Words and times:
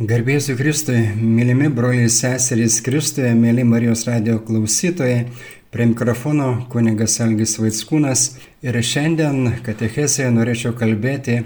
Garbėsiu 0.00 0.54
Kristui, 0.56 1.00
mylimi 1.20 1.66
broliai 1.76 2.08
seserys 2.08 2.78
Kristuje, 2.80 3.34
mėly 3.36 3.66
Marijos 3.68 4.06
radio 4.08 4.38
klausytojai, 4.40 5.26
prie 5.68 5.86
mikrofono 5.90 6.46
kunigas 6.72 7.18
Algis 7.20 7.58
Vaitskūnas 7.60 8.22
ir 8.64 8.78
šiandien 8.80 9.58
katechesėje 9.66 10.30
norėčiau 10.32 10.72
kalbėti 10.80 11.36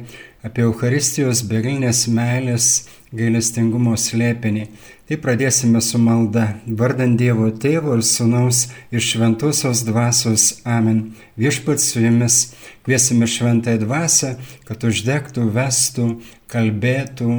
apie 0.47 0.63
Euharistijos 0.69 1.43
begalinės 1.51 2.05
meilės 2.07 2.71
gailestingumo 3.11 3.97
slėpinį. 3.99 4.69
Tai 5.11 5.21
pradėsime 5.27 5.83
su 5.83 5.99
malda, 5.99 6.47
vardant 6.79 7.19
Dievo 7.19 7.51
Tėvo 7.51 7.99
ir 7.99 8.07
Sūnaus 8.07 8.69
ir 8.95 9.03
Šventosios 9.03 9.83
Dvasios. 9.83 10.61
Amen. 10.63 11.09
Viešpats 11.35 11.91
su 11.91 12.07
jumis. 12.07 12.41
Kviesime 12.87 13.27
šventąją 13.27 13.83
dvasę, 13.83 14.37
kad 14.71 14.87
uždegtų, 14.87 15.51
vestų, 15.59 16.11
kalbėtų 16.47 17.33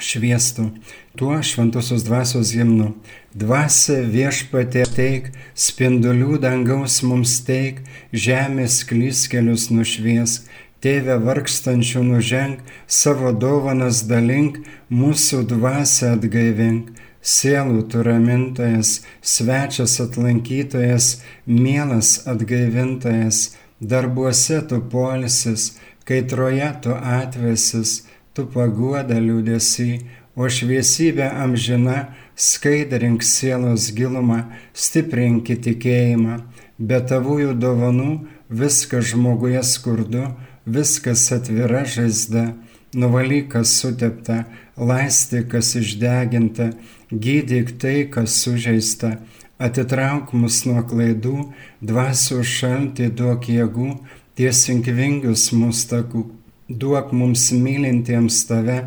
šviestų 0.00 0.70
tuo 1.16 1.42
šventosios 1.42 2.04
dvasios 2.06 2.52
himnu. 2.56 2.94
Dvasia 3.34 4.00
viešpatė 4.10 4.84
teik, 4.94 5.30
spindulių 5.54 6.38
dangaus 6.42 7.00
mums 7.06 7.36
teik, 7.46 7.82
žemės 8.12 8.80
klyskelius 8.88 9.68
nušviesk, 9.70 10.48
tėvę 10.80 11.18
vargstančių 11.26 12.02
nuženk, 12.08 12.64
savo 12.86 13.32
dovanas 13.36 14.02
dalink, 14.08 14.62
mūsų 14.90 15.44
dvasę 15.52 16.14
atgaivink. 16.16 16.90
Sielų 17.20 17.82
tu 17.92 18.00
ramintojas, 18.00 19.02
svečias 19.20 19.98
atlankytojas, 20.00 21.18
mielas 21.44 22.22
atgaivintojas, 22.24 23.58
darbuose 23.80 24.62
tu 24.70 24.80
polisis, 24.80 25.74
kaitroje 26.08 26.70
tu 26.80 26.96
atvesis, 26.96 28.06
tu 28.34 28.46
paguoda 28.50 29.18
liūdėsi, 29.20 30.00
o 30.36 30.48
šviesybė 30.48 31.26
amžina, 31.42 32.10
skaidrink 32.36 33.24
sielos 33.26 33.90
gilumą, 33.96 34.44
stiprink 34.72 35.50
tikėjimą, 35.66 36.38
be 36.78 37.00
tavųjų 37.10 37.56
dovanų 37.60 38.12
viskas 38.48 39.10
žmoguje 39.12 39.62
skurdu, 39.66 40.30
viskas 40.64 41.26
atvira 41.34 41.84
žaizda, 41.84 42.54
nuvalyk 42.94 43.50
kas 43.52 43.74
sutepta, 43.82 44.44
laisti 44.76 45.44
kas 45.50 45.74
išdeginta, 45.78 46.70
gydyk 47.10 47.76
tai, 47.82 48.08
kas 48.10 48.38
sužeista, 48.42 49.18
atitrauk 49.60 50.32
mus 50.32 50.64
nuo 50.66 50.82
klaidų, 50.88 51.50
dvasių 51.84 52.42
šaltį 52.56 53.10
duok 53.18 53.50
jėgų, 53.52 53.92
tiesink 54.38 54.88
vingius 54.96 55.50
mūsų 55.52 55.88
takų 55.90 56.24
duok 56.70 57.12
mums 57.12 57.50
mylintiems 57.52 58.44
tave, 58.46 58.78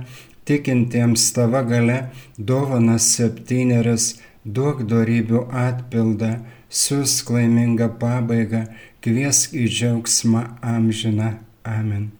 tikintiems 0.47 1.27
tava 1.35 1.61
gale, 1.67 1.99
dovanas 2.37 3.11
septyneris, 3.17 4.15
duok 4.43 4.83
darybių 4.87 5.45
atpildą, 5.51 6.37
siūsk 6.73 7.31
laimingą 7.35 7.91
pabaigą, 7.99 8.65
kviesk 9.03 9.55
į 9.55 9.67
džiaugsmą 9.69 10.43
amžiną. 10.63 11.35
Amen. 11.63 12.11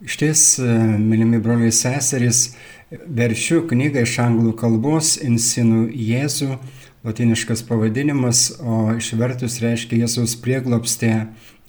Iš 0.00 0.16
ties, 0.16 0.42
mylimi 0.58 1.40
broliai 1.42 1.72
seserys, 1.74 2.54
veršiu 2.90 3.64
knygą 3.70 4.04
iš 4.06 4.16
anglų 4.22 4.54
kalbos 4.58 5.16
Insinų 5.20 5.88
Jėzų, 5.92 6.56
latiniškas 7.06 7.62
pavadinimas, 7.68 8.46
o 8.60 8.90
išvertus 8.96 9.58
reiškia 9.62 10.02
Jėzaus 10.04 10.36
prieglopstė 10.40 11.12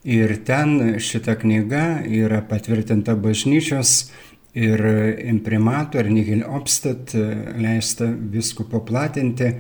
Ir 0.02 0.34
ten 0.46 0.98
šita 0.98 1.36
knyga 1.38 2.02
yra 2.10 2.42
patvirtinta 2.50 3.14
bažnyčios 3.14 4.10
ir 4.58 4.82
imprimatų 5.30 6.02
ar 6.02 6.10
nihil 6.10 6.42
obstat 6.50 7.14
leista 7.14 8.10
viskupo 8.10 8.82
platinti 8.82 9.52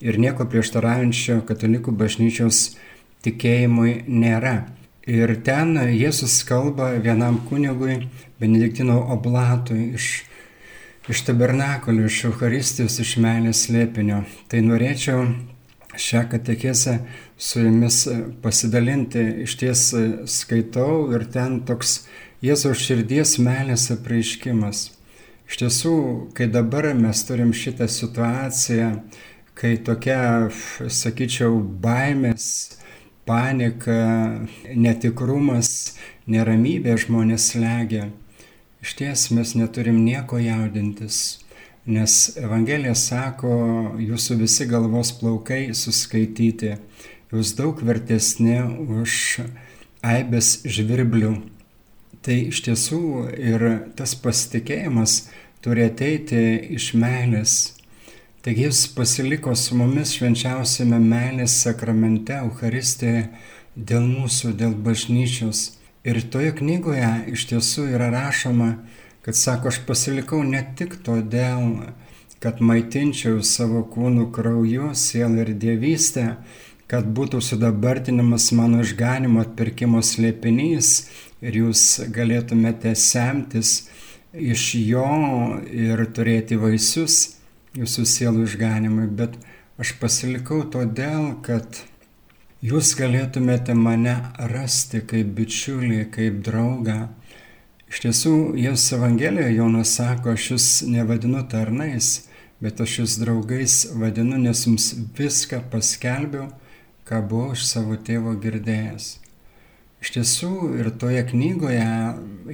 ir 0.00 0.16
nieko 0.16 0.46
prieštaraujančio 0.48 1.42
katalikų 1.44 1.92
bažnyčios 1.92 2.78
tikėjimui 3.26 4.06
nėra. 4.08 4.70
Ir 5.10 5.34
ten 5.44 5.76
Jėzus 5.76 6.40
kalba 6.48 6.94
vienam 7.02 7.40
kunigui, 7.48 8.06
Benediktino 8.40 8.96
oblatui 9.12 9.90
iš, 9.98 10.08
iš 11.12 11.24
tabernakulių, 11.28 12.06
iš 12.08 12.24
Euharistijos, 12.30 12.96
iš 13.04 13.18
meilės 13.20 13.66
lėpinio. 13.72 14.22
Tai 14.48 14.60
norėčiau 14.64 15.26
šią 15.96 16.28
katechezę 16.30 16.98
su 17.36 17.60
jumis 17.60 18.08
pasidalinti. 18.42 19.22
Iš 19.44 19.56
ties 19.60 19.82
skaitau 20.26 21.10
ir 21.14 21.26
ten 21.32 21.60
toks 21.66 22.04
Jėzaus 22.40 22.80
širdies 22.80 23.34
meilės 23.42 23.90
apreiškimas. 23.92 24.86
Iš 25.50 25.58
tiesų, 25.60 25.96
kai 26.32 26.46
dabar 26.48 26.86
mes 26.96 27.20
turim 27.28 27.50
šitą 27.52 27.88
situaciją, 27.90 28.88
kai 29.58 29.74
tokia, 29.84 30.48
sakyčiau, 30.88 31.58
baimės, 31.84 32.46
panika, 33.28 33.98
netikrumas, 34.72 35.98
neramybė 36.30 36.96
žmonės 37.04 37.50
legia, 37.60 38.08
iš 38.80 38.96
ties 39.02 39.28
mes 39.36 39.52
neturim 39.58 40.00
nieko 40.06 40.40
jaudintis 40.40 41.39
Nes 41.90 42.36
Evangelija 42.38 42.92
sako, 42.94 43.50
jūsų 43.98 44.36
visi 44.44 44.66
galvos 44.70 45.10
plaukai 45.18 45.72
suskaityti, 45.74 46.76
jūs 47.32 47.50
daug 47.58 47.80
vertesni 47.82 48.60
už 48.62 49.40
aibės 50.06 50.60
žvirblių. 50.62 51.32
Tai 52.22 52.36
iš 52.52 52.60
tiesų 52.68 53.00
ir 53.34 53.64
tas 53.98 54.14
pasitikėjimas 54.22 55.16
turi 55.64 55.88
ateiti 55.88 56.44
iš 56.76 56.92
meilės. 56.94 57.56
Taigi 58.44 58.68
jis 58.68 58.84
pasiliko 58.94 59.56
su 59.58 59.74
mumis 59.80 60.14
švenčiausiame 60.14 61.00
meilės 61.02 61.58
sakramente, 61.64 62.38
Euharistėje, 62.44 63.26
dėl 63.74 64.06
mūsų, 64.06 64.54
dėl 64.62 64.78
bažnyčios. 64.78 65.72
Ir 66.06 66.22
toje 66.30 66.54
knygoje 66.62 67.10
iš 67.34 67.50
tiesų 67.50 67.90
yra 67.96 68.12
rašoma, 68.14 68.76
kad 69.30 69.36
sako, 69.36 69.68
aš 69.68 69.76
pasilikau 69.86 70.40
ne 70.42 70.58
tik 70.74 70.96
todėl, 71.06 71.84
kad 72.42 72.58
maitinčiau 72.58 73.44
savo 73.46 73.84
kūnų 73.86 74.24
krauju, 74.34 74.88
sielą 74.98 75.44
ir 75.44 75.52
dievystę, 75.54 76.24
kad 76.90 77.06
būtų 77.14 77.38
sudabartinimas 77.38 78.48
mano 78.58 78.80
išganimo 78.82 79.44
atpirkimo 79.44 80.02
slėpinys 80.02 80.88
ir 81.46 81.60
jūs 81.60 81.84
galėtumėte 82.16 82.96
semtis 82.98 83.84
iš 84.34 84.66
jo 84.80 85.06
ir 85.70 86.02
turėti 86.10 86.58
vaisius 86.58 87.20
jūsų 87.78 88.08
sielų 88.16 88.48
išganimui, 88.48 89.06
bet 89.14 89.38
aš 89.78 89.94
pasilikau 90.02 90.64
todėl, 90.74 91.36
kad 91.46 91.84
jūs 92.66 92.96
galėtumėte 92.98 93.78
mane 93.78 94.18
rasti 94.56 95.06
kaip 95.06 95.30
bičiulį, 95.38 96.02
kaip 96.18 96.42
draugą, 96.50 96.98
Iš 97.90 98.04
tiesų, 98.04 98.32
Jėzus 98.54 98.92
Evangelijoje 98.94 99.56
Jonas 99.56 99.96
sako, 99.96 100.36
aš 100.36 100.44
jūs 100.52 100.66
nevadinu 100.86 101.40
tarnais, 101.50 102.28
bet 102.62 102.78
aš 102.78 103.00
jūs 103.00 103.16
draugais 103.18 103.80
vadinu, 103.98 104.36
nes 104.38 104.60
jums 104.62 104.92
viską 105.18 105.58
paskelbiau, 105.72 106.46
ką 107.02 107.18
buvau 107.26 107.56
iš 107.56 107.64
savo 107.66 107.98
tėvo 107.98 108.36
girdėjęs. 108.38 109.08
Iš 110.04 110.12
tiesų, 110.14 110.52
ir 110.78 110.92
toje 111.02 111.24
knygoje 111.32 111.88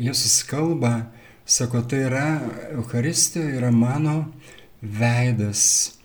Jėzus 0.07 0.39
kalba, 0.49 1.11
sako, 1.45 1.85
tai 1.85 2.07
yra 2.07 2.25
Euharistija, 2.73 3.45
yra 3.59 3.69
mano 3.69 4.17
veidas 4.81 5.99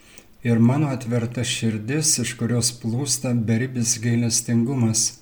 ir 0.43 0.59
mano 0.59 0.91
atverta 0.91 1.47
širdis, 1.47 2.17
iš 2.19 2.35
kurios 2.35 2.75
plūsta 2.83 3.31
beribis 3.31 3.95
gailestingumas 4.03 5.20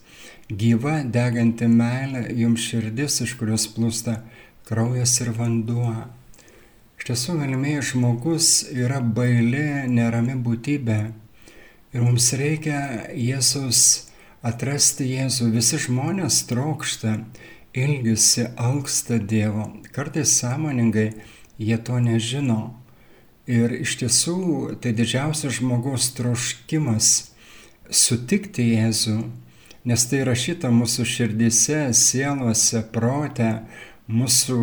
gyva, 0.49 1.03
deganti 1.05 1.67
meilė, 1.69 2.25
jums 2.33 2.65
širdis, 2.65 3.21
iš 3.21 3.35
kurios 3.37 3.67
plūsta 3.69 4.19
kraujas 4.65 5.19
ir 5.21 5.31
vanduo. 5.37 5.93
Iš 6.99 7.05
tiesų, 7.07 7.37
galimieji 7.39 7.85
žmogus 7.93 8.49
yra 8.73 8.99
baili, 8.99 9.85
nerami 9.87 10.35
būtybė. 10.35 10.99
Ir 11.93 12.03
mums 12.05 12.31
reikia 12.37 13.09
Jėzus 13.15 14.09
atrasti 14.45 15.07
Jėzų. 15.09 15.49
Visi 15.53 15.79
žmonės 15.85 16.43
trokšta, 16.49 17.15
ilgisi, 17.73 18.49
alksta 18.57 19.17
Dievo. 19.21 19.69
Kartais 19.95 20.33
sąmoningai 20.41 21.11
jie 21.57 21.77
to 21.77 21.97
nežino. 22.03 22.75
Ir 23.49 23.73
iš 23.79 23.95
tiesų 24.01 24.39
tai 24.81 24.93
didžiausias 24.97 25.57
žmogaus 25.57 26.11
troškimas 26.17 27.31
sutikti 27.89 28.67
Jėzų 28.75 29.23
nes 29.87 30.05
tai 30.09 30.23
rašyta 30.27 30.71
mūsų 30.73 31.05
širdise, 31.07 31.79
sielose, 31.95 32.83
prote, 32.93 33.51
mūsų 34.09 34.59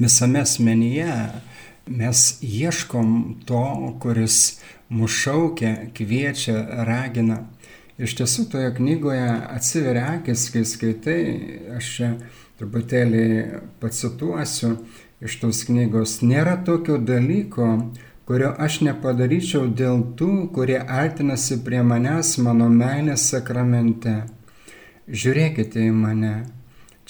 visame 0.00 0.44
asmenyje. 0.44 1.14
Mes 1.90 2.38
ieškom 2.44 3.40
to, 3.48 3.64
kuris 4.02 4.60
mus 4.88 5.10
šaukia, 5.10 5.90
kviečia, 5.96 6.84
ragina. 6.86 7.42
Iš 8.00 8.14
tiesų 8.20 8.46
toje 8.52 8.70
knygoje 8.78 9.26
atsiveria 9.56 10.06
akis, 10.16 10.46
kai 10.54 10.62
skaitai, 10.64 11.22
aš 11.76 11.90
čia 11.96 12.10
truputėlį 12.60 13.24
pacituosiu, 13.82 14.76
iš 15.20 15.36
tos 15.42 15.64
knygos. 15.68 16.20
Nėra 16.24 16.56
tokio 16.64 16.96
dalyko, 16.96 17.68
kurio 18.30 18.52
aš 18.62 18.76
nepadaryčiau 18.86 19.64
dėl 19.74 20.04
tų, 20.14 20.52
kurie 20.54 20.76
artinasi 20.78 21.56
prie 21.66 21.80
manęs 21.82 22.36
mano 22.38 22.68
meilės 22.70 23.24
sakramente. 23.32 24.12
Žiūrėkite 25.10 25.82
į 25.82 25.90
mane, 25.90 26.34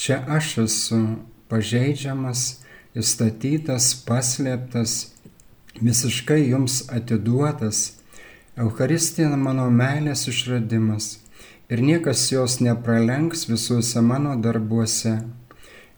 čia 0.01 0.17
aš 0.37 0.49
esu 0.63 1.01
pažeidžiamas, 1.53 2.45
įstatytas, 2.97 3.91
paslėptas, 4.07 4.95
visiškai 5.83 6.39
jums 6.55 6.87
atiduotas. 6.89 7.83
Eucharistija 8.57 9.37
mano 9.37 9.69
meilės 9.69 10.25
išradimas 10.33 11.11
ir 11.69 11.85
niekas 11.85 12.25
jos 12.33 12.63
nepralenks 12.65 13.45
visuose 13.53 14.01
mano 14.01 14.39
darbuose. 14.41 15.19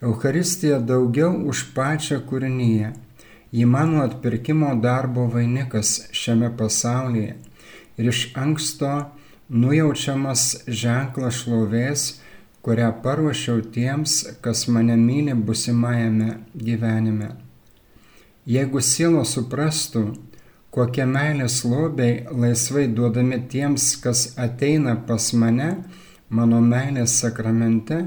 Eucharistija 0.03 0.83
daugiau 0.83 1.31
už 1.47 1.69
pačią 1.79 2.25
kūrinyje. 2.27 2.91
Ji 3.53 3.67
mano 3.67 4.03
atpirkimo 4.03 4.75
darbo 4.81 5.27
vainikas 5.29 6.09
šiame 6.13 6.49
pasaulyje 6.57 7.37
ir 7.99 8.09
iš 8.09 8.21
anksto 8.35 8.93
nujaučiamas 9.53 10.45
ženklas 10.67 11.43
šlovės, 11.43 12.05
kurią 12.65 12.89
paruošiau 13.05 13.61
tiems, 13.75 14.15
kas 14.41 14.69
mane 14.69 14.97
myli 14.97 15.35
busimajame 15.35 16.29
gyvenime. 16.55 17.29
Jeigu 18.47 18.81
siela 18.81 19.27
suprastų, 19.29 20.05
kokie 20.73 21.05
meilės 21.07 21.61
lobiai 21.69 22.23
laisvai 22.33 22.87
duodami 22.97 23.43
tiems, 23.53 23.91
kas 24.03 24.33
ateina 24.47 24.97
pas 25.09 25.29
mane, 25.37 25.69
mano 26.31 26.63
meilės 26.65 27.19
sakramente, 27.21 28.01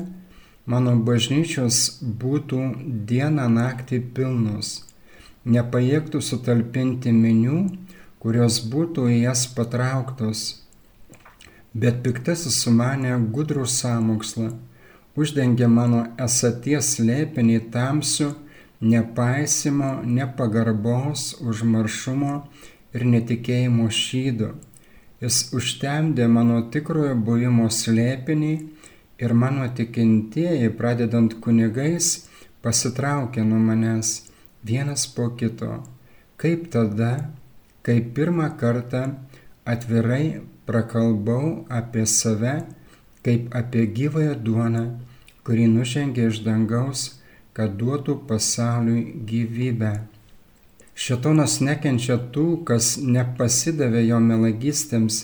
mano 0.66 0.98
bažnyčios 1.08 2.02
būtų 2.02 2.64
dieną 3.06 3.46
naktį 3.60 4.02
pilnos, 4.18 4.80
nepajėgtų 5.46 6.22
sutalpinti 6.26 7.14
minių, 7.14 7.60
kurios 8.20 8.60
būtų 8.72 9.10
į 9.14 9.18
jas 9.28 9.46
patrauktos. 9.54 10.46
Bet 11.76 12.02
piktasis 12.06 12.58
sumanė 12.64 13.18
gudrų 13.36 13.66
sąmokslą, 13.70 14.54
uždengė 15.20 15.68
mano 15.70 16.06
esaties 16.26 16.96
lėpinį 17.00 17.60
tamsių, 17.74 18.32
nepaisimo, 18.82 19.92
nepagarbos, 20.06 21.36
užmaršumo 21.42 22.36
ir 22.96 23.06
netikėjimo 23.12 23.90
šydo. 23.92 24.56
Jis 25.22 25.50
užtemdė 25.56 26.28
mano 26.28 26.62
tikrojo 26.72 27.16
buvimo 27.28 27.70
slėpinį 27.72 28.54
ir 29.22 29.34
mano 29.34 29.68
tikintieji, 29.78 30.74
pradedant 30.80 31.38
kunigais, 31.44 32.28
pasitraukė 32.66 33.46
nuo 33.48 33.62
manęs 33.62 34.25
vienas 34.66 35.08
po 35.08 35.30
kito. 35.40 35.84
Kaip 36.42 36.70
tada, 36.74 37.32
kai 37.86 38.02
pirmą 38.02 38.50
kartą 38.60 39.04
atvirai 39.66 40.42
prakalbau 40.66 41.66
apie 41.70 42.06
save, 42.06 42.56
kaip 43.26 43.54
apie 43.56 43.86
gyvąją 43.98 44.34
duoną, 44.46 44.86
kuri 45.46 45.70
nužengė 45.70 46.32
iš 46.32 46.42
dangaus 46.46 47.12
kad 47.56 47.78
duotų 47.80 48.18
pasauliui 48.28 49.22
gyvybę. 49.30 49.94
Šetonas 50.96 51.60
nekenčia 51.64 52.18
tų, 52.36 52.46
kas 52.68 52.96
nepasidavė 53.00 54.04
jo 54.10 54.20
melagystėms, 54.24 55.22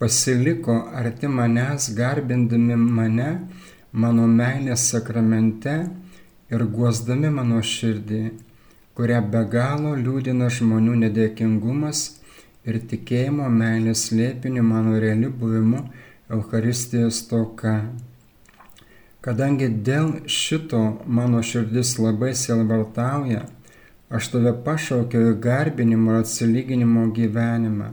pasiliko 0.00 0.76
arti 1.00 1.30
manęs, 1.32 1.88
garbindami 1.96 2.76
mane, 2.76 3.30
mano 3.92 4.28
meilės 4.28 4.84
sakramente 4.92 5.76
ir 6.52 6.64
guosdami 6.76 7.32
mano 7.32 7.60
širdį, 7.64 8.22
kurią 8.96 9.20
be 9.32 9.42
galo 9.52 9.94
liūdina 9.96 10.50
žmonių 10.52 10.98
nedėkingumas 11.06 12.02
ir 12.68 12.78
tikėjimo 12.90 13.48
meilės 13.50 14.10
lėpiniu 14.12 14.64
mano 14.66 14.98
realiu 15.00 15.30
buvimu 15.42 15.86
Euharistijos 16.32 17.22
toka. 17.30 17.76
Kadangi 19.22 19.68
dėl 19.86 20.24
šito 20.26 20.80
mano 21.06 21.42
širdis 21.46 21.94
labai 22.00 22.32
silvartauja, 22.38 23.44
aš 24.10 24.30
tave 24.32 24.52
pašaukiau 24.66 25.32
į 25.32 25.36
garbinimo 25.44 26.16
ir 26.16 26.24
atsilyginimo 26.24 27.04
gyvenimą. 27.16 27.92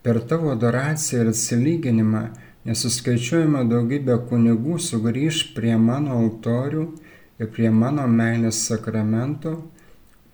Per 0.00 0.20
tavo 0.30 0.52
adoraciją 0.54 1.24
ir 1.24 1.32
atsilyginimą 1.32 2.22
nesuskaičiuojama 2.68 3.66
daugybė 3.68 4.16
kunigų 4.30 4.78
sugrįž 4.80 5.42
prie 5.56 5.74
mano 5.80 6.16
altorių 6.22 6.86
ir 7.40 7.50
prie 7.56 7.68
mano 7.72 8.06
meilės 8.08 8.62
sakramento, 8.68 9.56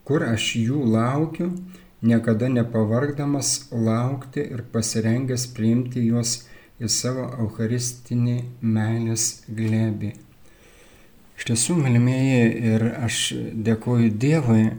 kur 0.06 0.23
aš 0.25 0.53
jų 0.61 0.82
laukiu, 0.87 1.50
niekada 2.06 2.49
nepavargdamas 2.53 3.69
laukti 3.73 4.44
ir 4.44 4.62
pasirengęs 4.73 5.49
priimti 5.56 6.05
juos 6.06 6.44
į 6.79 6.91
savo 6.93 7.26
eucharistinį 7.43 8.37
meilės 8.61 9.26
glėbį. 9.49 10.12
Iš 11.37 11.49
tiesų, 11.50 11.76
mylimieji, 11.81 12.44
ir 12.70 12.85
aš 13.05 13.17
dėkuoju 13.67 14.12
Dievui, 14.17 14.70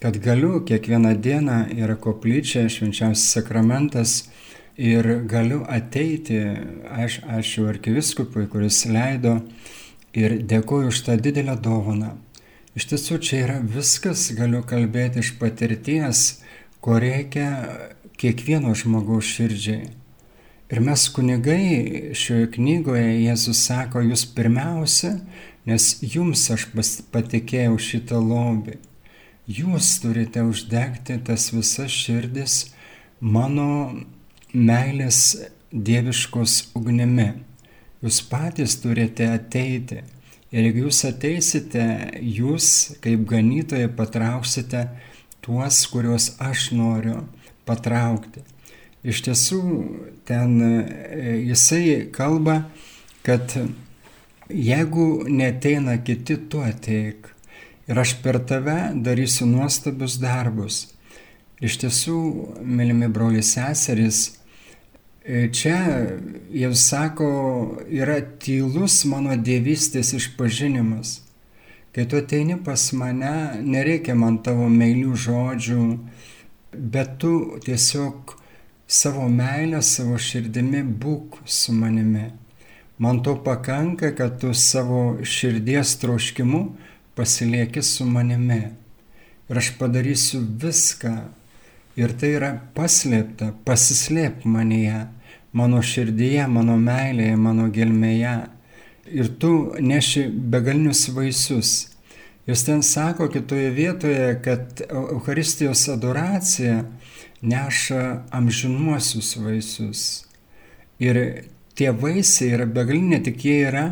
kad 0.00 0.18
galiu 0.20 0.60
kiekvieną 0.68 1.14
dieną 1.24 1.60
yra 1.72 1.96
koplyčia, 1.96 2.66
švenčiausias 2.68 3.30
sakramentas 3.38 4.18
ir 4.76 5.08
galiu 5.30 5.62
ateiti, 5.72 6.42
aš 6.92 7.22
ačiū 7.38 7.64
arkiviskupui, 7.70 8.44
kuris 8.52 8.84
leido 8.90 9.38
ir 10.16 10.40
dėkuoju 10.44 10.92
už 10.92 11.02
tą 11.08 11.16
didelę 11.20 11.56
dovaną. 11.64 12.12
Iš 12.76 12.90
tiesų, 12.90 13.18
čia 13.24 13.38
yra 13.40 13.60
viskas, 13.64 14.28
galiu 14.36 14.60
kalbėti 14.60 15.22
iš 15.22 15.32
patirties, 15.40 16.42
ko 16.84 16.98
reikia 17.00 17.48
kiekvieno 18.20 18.74
žmogaus 18.76 19.28
širdžiai. 19.32 19.86
Ir 20.66 20.82
mes 20.82 21.04
kunigai 21.14 22.12
šioje 22.18 22.50
knygoje 22.56 23.14
Jėzus 23.22 23.62
sako, 23.68 24.02
jūs 24.02 24.26
pirmiausia, 24.34 25.14
nes 25.64 25.86
jums 26.02 26.42
aš 26.52 26.66
patikėjau 27.14 27.78
šitą 27.80 28.20
lobį. 28.20 28.76
Jūs 29.46 29.92
turite 30.02 30.42
uždegti 30.42 31.20
tas 31.24 31.52
visas 31.54 31.94
širdis 31.94 32.56
mano 33.20 33.94
meilės 34.52 35.20
dieviškos 35.70 36.74
ugnimi. 36.76 37.28
Jūs 38.02 38.20
patys 38.26 38.76
turite 38.82 39.30
ateiti. 39.30 40.02
Ir 40.54 40.68
jeigu 40.68 40.84
jūs 40.86 41.00
ateisite, 41.08 41.84
jūs 42.22 42.68
kaip 43.02 43.24
ganytojai 43.26 43.88
patrauksite 43.98 44.84
tuos, 45.42 45.80
kuriuos 45.90 46.36
aš 46.42 46.70
noriu 46.78 47.24
patraukti. 47.66 48.44
Iš 49.06 49.22
tiesų, 49.26 49.62
ten 50.26 50.54
e, 50.62 51.34
jisai 51.50 52.06
kalba, 52.14 52.60
kad 53.26 53.54
jeigu 54.50 55.26
neteina 55.30 55.98
kiti, 56.02 56.38
tu 56.50 56.62
ateik. 56.62 57.32
Ir 57.86 57.98
aš 58.02 58.16
per 58.22 58.40
tave 58.42 58.76
darysiu 59.02 59.46
nuostabius 59.50 60.18
darbus. 60.22 60.84
Iš 61.62 61.78
tiesų, 61.82 62.18
mylimi 62.62 63.10
broliai 63.10 63.46
seserys, 63.46 64.36
čia 65.26 65.78
jau 66.54 66.74
sako, 66.74 67.28
yra 67.90 68.20
tylus 68.38 69.04
mano 69.10 69.34
dievystės 69.34 70.12
išpažinimas. 70.14 71.20
Kai 71.96 72.04
tu 72.06 72.18
ateini 72.20 72.58
pas 72.62 72.92
mane, 72.92 73.62
nereikia 73.64 74.14
man 74.14 74.38
tavo 74.44 74.68
meilių 74.68 75.14
žodžių, 75.16 75.84
bet 76.76 77.16
tu 77.22 77.58
tiesiog 77.64 78.36
savo 78.86 79.28
meilę, 79.32 79.80
savo 79.82 80.18
širdimi 80.20 80.82
būk 80.84 81.40
su 81.46 81.72
manimi. 81.72 82.28
Man 82.98 83.22
to 83.22 83.34
pakanka, 83.44 84.12
kad 84.16 84.38
tu 84.40 84.54
savo 84.54 85.18
širdies 85.24 85.96
troškimu 86.00 86.60
pasilieki 87.16 87.82
su 87.82 88.04
manimi. 88.04 88.62
Ir 89.48 89.58
aš 89.58 89.72
padarysiu 89.78 90.40
viską. 90.40 91.16
Ir 91.96 92.12
tai 92.20 92.34
yra 92.36 92.50
paslėpta, 92.76 93.54
pasislėp 93.64 94.44
manyje, 94.44 95.06
mano 95.56 95.80
širdyje, 95.80 96.44
mano 96.52 96.76
meilėje, 96.76 97.36
mano 97.40 97.70
gelmėje. 97.72 98.36
Ir 99.06 99.30
tu 99.40 99.52
neši 99.80 100.26
begalinius 100.28 101.06
vaisius. 101.16 101.72
Jūs 102.46 102.66
ten 102.66 102.84
sako 102.84 103.30
kitoje 103.32 103.70
vietoje, 103.74 104.28
kad 104.44 104.84
Euharistijos 104.86 105.86
adoracija 105.90 106.84
neša 107.40 108.02
amžinuosius 108.34 109.32
vaisius. 109.40 110.02
Ir 111.00 111.18
tie 111.76 111.90
vaisiai 111.96 112.52
yra 112.58 112.68
begalinė, 112.68 113.22
tik 113.24 113.40
jie 113.48 113.56
yra, 113.70 113.86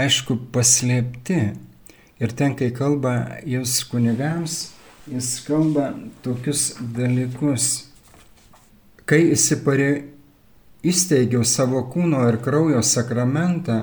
aišku, 0.00 0.38
paslėpti. 0.56 1.42
Ir 2.22 2.32
ten, 2.38 2.56
kai 2.56 2.72
kalba 2.72 3.42
jūs 3.44 3.82
kunigams, 3.90 4.70
jis 5.10 5.32
kalba 5.46 5.92
tokius 6.22 6.76
dalykus. 6.96 7.88
Kai 9.08 9.24
įsiparė, 9.34 9.90
įsteigiau 10.86 11.42
savo 11.46 11.82
kūno 11.90 12.22
ir 12.30 12.38
kraujo 12.44 12.82
sakramentą, 12.86 13.82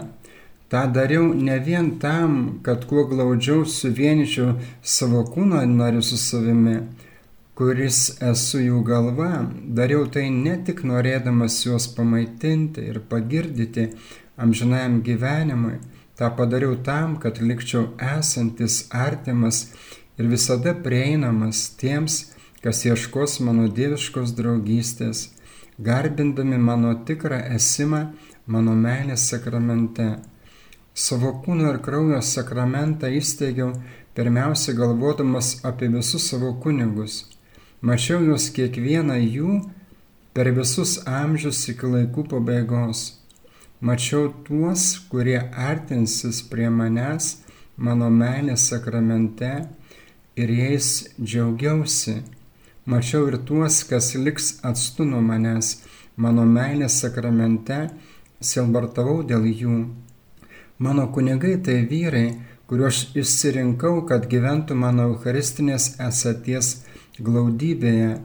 Ta 0.70 0.86
dariau 0.86 1.34
ne 1.34 1.58
vien 1.60 1.88
tam, 2.00 2.60
kad 2.62 2.84
kuo 2.86 3.08
glaudžiau 3.10 3.64
suvienyčiau 3.66 4.52
savo 4.86 5.24
kūno 5.26 5.64
narių 5.66 6.04
su 6.06 6.18
savimi, 6.22 6.76
kuris 7.58 8.02
esu 8.28 8.62
jų 8.62 8.84
galva, 8.86 9.32
dariau 9.80 10.06
tai 10.14 10.28
ne 10.30 10.54
tik 10.68 10.84
norėdamas 10.86 11.58
juos 11.66 11.88
pamaitinti 11.96 12.86
ir 12.92 13.02
pagirdyti 13.10 13.88
amžinajam 14.38 15.02
gyvenimui, 15.08 15.80
tą 16.22 16.30
padariau 16.38 16.78
tam, 16.86 17.18
kad 17.18 17.42
likčiau 17.42 17.88
esantis 18.14 18.84
artimas 18.94 19.64
ir 20.20 20.28
visada 20.28 20.74
prieinamas 20.84 21.70
tiems, 21.80 22.34
kas 22.64 22.84
ieškos 22.86 23.40
mano 23.48 23.70
dieviškos 23.72 24.34
draugystės, 24.36 25.30
garbindami 25.80 26.60
mano 26.60 26.92
tikrą 27.08 27.40
esimą 27.56 28.02
mano 28.46 28.76
meilės 28.76 29.30
sakramente. 29.32 30.10
Savo 30.94 31.32
kūno 31.46 31.70
ir 31.72 31.80
kraujo 31.86 32.20
sakramentą 32.26 33.08
įsteigiau 33.16 33.72
pirmiausia 34.18 34.76
galvodamas 34.76 35.54
apie 35.64 35.88
visus 35.94 36.28
savo 36.28 36.52
kunigus. 36.64 37.22
Mačiau 37.80 38.20
juos 38.26 38.50
kiekvieną 38.52 39.16
jų 39.24 39.62
per 40.36 40.52
visus 40.58 40.98
amžius 41.08 41.62
iki 41.72 41.88
laikų 41.94 42.26
pabaigos. 42.34 43.06
Mačiau 43.80 44.34
tuos, 44.44 44.98
kurie 45.08 45.40
artinsis 45.40 46.42
prie 46.52 46.68
manęs 46.68 47.38
mano 47.78 48.10
meilės 48.12 48.68
sakramente 48.74 49.54
ir 50.40 50.52
jais 50.62 50.90
džiaugiausi. 51.20 52.20
Mačiau 52.90 53.28
ir 53.30 53.38
tuos, 53.48 53.84
kas 53.90 54.14
liks 54.16 54.60
atstu 54.66 55.06
nuo 55.06 55.20
manęs 55.22 55.76
mano 56.20 56.46
meilės 56.48 57.00
sakramente, 57.04 57.80
silbartavau 58.42 59.22
dėl 59.28 59.46
jų. 59.62 59.76
Mano 60.80 61.10
kunigai 61.16 61.58
tai 61.64 61.82
vyrai, 61.92 62.28
kuriuos 62.72 63.10
išsirinkau, 63.20 64.06
kad 64.10 64.28
gyventų 64.32 64.78
mano 64.80 65.10
eucharistinės 65.12 65.96
esaties 66.08 66.80
glaudybėje. 67.20 68.20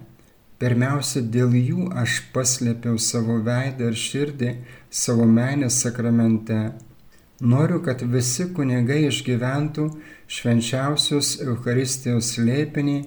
Pirmiausia, 0.63 1.21
dėl 1.35 1.55
jų 1.59 1.89
aš 1.99 2.21
paslėpiau 2.33 2.99
savo 3.03 3.41
veidą 3.45 3.91
ir 3.91 3.97
širdį 3.99 4.51
savo 5.03 5.27
meilės 5.27 5.81
sakramente. 5.83 6.61
Noriu, 7.43 7.81
kad 7.83 8.05
visi 8.07 8.47
kunigai 8.55 9.03
išgyventų 9.09 9.89
švenčiausios 10.31 11.39
Eucharistijos 11.45 12.35
lėpinį 12.39 12.99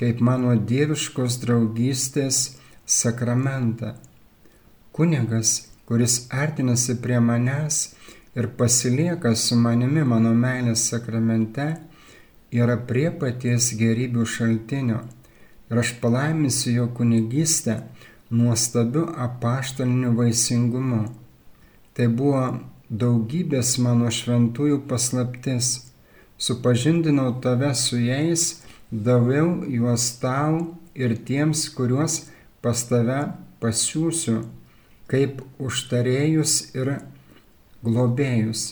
kaip 0.00 0.20
mano 0.24 0.54
dieviškos 0.58 1.38
draugystės 1.44 2.40
sakramentą. 2.86 3.94
Kunigas, 4.94 5.70
kuris 5.86 6.24
artinasi 6.30 6.96
prie 7.02 7.20
manęs, 7.20 7.94
ir 8.34 8.48
pasilieka 8.58 9.34
su 9.38 9.56
manimi 9.56 10.04
mano 10.04 10.34
meilės 10.34 10.88
sakramente, 10.90 11.66
yra 12.50 12.76
prie 12.88 13.08
paties 13.20 13.70
gerybių 13.78 14.26
šaltinio. 14.26 15.00
Ir 15.70 15.80
aš 15.80 15.94
palaiminsiu 16.02 16.74
jo 16.74 16.86
kunigystę 16.98 17.80
nuostabiu 18.30 19.06
apaštaliniu 19.26 20.12
vaisingumu. 20.18 21.04
Tai 21.94 22.06
buvo 22.18 22.44
daugybės 22.90 23.78
mano 23.82 24.10
šventųjų 24.10 24.82
paslaptis. 24.90 25.93
Supažindinau 26.38 27.40
tave 27.40 27.74
su 27.74 27.98
jais, 27.98 28.62
daviau 28.90 29.64
juos 29.68 30.06
tau 30.20 30.74
ir 30.94 31.16
tiems, 31.26 31.68
kuriuos 31.76 32.24
pas 32.62 32.78
tave 32.88 33.20
pasiūsiu, 33.62 34.42
kaip 35.10 35.42
užtarėjus 35.58 36.74
ir 36.74 36.96
globėjus. 37.84 38.64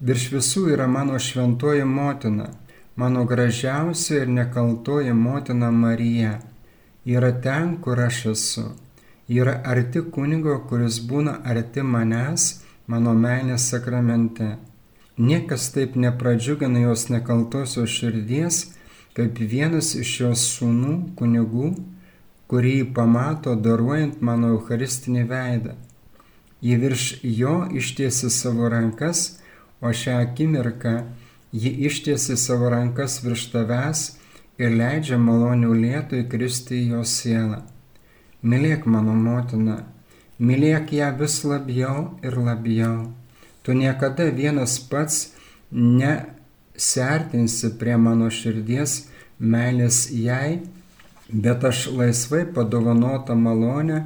Virš 0.00 0.26
visų 0.34 0.62
yra 0.74 0.86
mano 0.88 1.18
šventoji 1.20 1.84
motina, 1.84 2.50
mano 2.96 3.24
gražiausia 3.28 4.22
ir 4.22 4.32
nekaltoji 4.32 5.12
motina 5.12 5.70
Marija. 5.70 6.38
Yra 7.04 7.32
ten, 7.44 7.76
kur 7.84 8.00
aš 8.00 8.24
esu. 8.32 8.64
Yra 9.28 9.60
arti 9.72 10.02
kunigo, 10.14 10.56
kuris 10.68 10.98
būna 11.08 11.38
arti 11.44 11.84
manęs, 11.84 12.62
mano 12.86 13.14
meilės 13.14 13.68
sakramente. 13.72 14.56
Niekas 15.18 15.70
taip 15.74 15.96
nepradžiugina 15.96 16.84
jos 16.86 17.08
nekaltosios 17.10 17.90
širdies, 17.90 18.60
kaip 19.16 19.38
vienas 19.38 19.94
iš 19.98 20.12
jos 20.20 20.44
sūnų 20.54 20.94
kunigų, 21.18 21.72
kurį 22.50 22.76
pamato 22.94 23.54
daruojant 23.54 24.22
mano 24.22 24.54
eucharistinį 24.56 25.24
veidą. 25.30 25.74
Ji 26.60 26.76
virš 26.76 27.04
jo 27.24 27.54
ištiesi 27.72 28.30
savo 28.30 28.68
rankas, 28.68 29.40
o 29.80 29.92
šią 29.96 30.18
akimirką 30.26 30.94
ji 31.52 31.70
ištiesi 31.88 32.36
savo 32.36 32.68
rankas 32.70 33.22
virš 33.24 33.46
tavęs 33.52 34.02
ir 34.60 34.74
leidžia 34.76 35.18
malonių 35.18 35.72
lietų 35.84 36.20
įkristi 36.24 36.76
į 36.82 36.90
jo 36.94 37.04
sielą. 37.04 37.62
Mylėk 38.42 38.86
mano 38.86 39.14
motiną, 39.16 39.80
mylėk 40.38 40.92
ją 40.96 41.10
vis 41.18 41.40
labiau 41.44 42.10
ir 42.22 42.36
labiau. 42.38 43.08
Tu 43.62 43.72
niekada 43.76 44.24
vienas 44.32 44.78
pats 44.90 45.32
nesertinsi 45.70 47.68
prie 47.78 47.96
mano 47.96 48.30
širdies 48.32 49.06
meilės 49.40 50.10
jai, 50.12 50.60
bet 51.28 51.64
aš 51.64 51.86
laisvai 51.96 52.44
padovanotą 52.54 53.34
malonę 53.36 54.04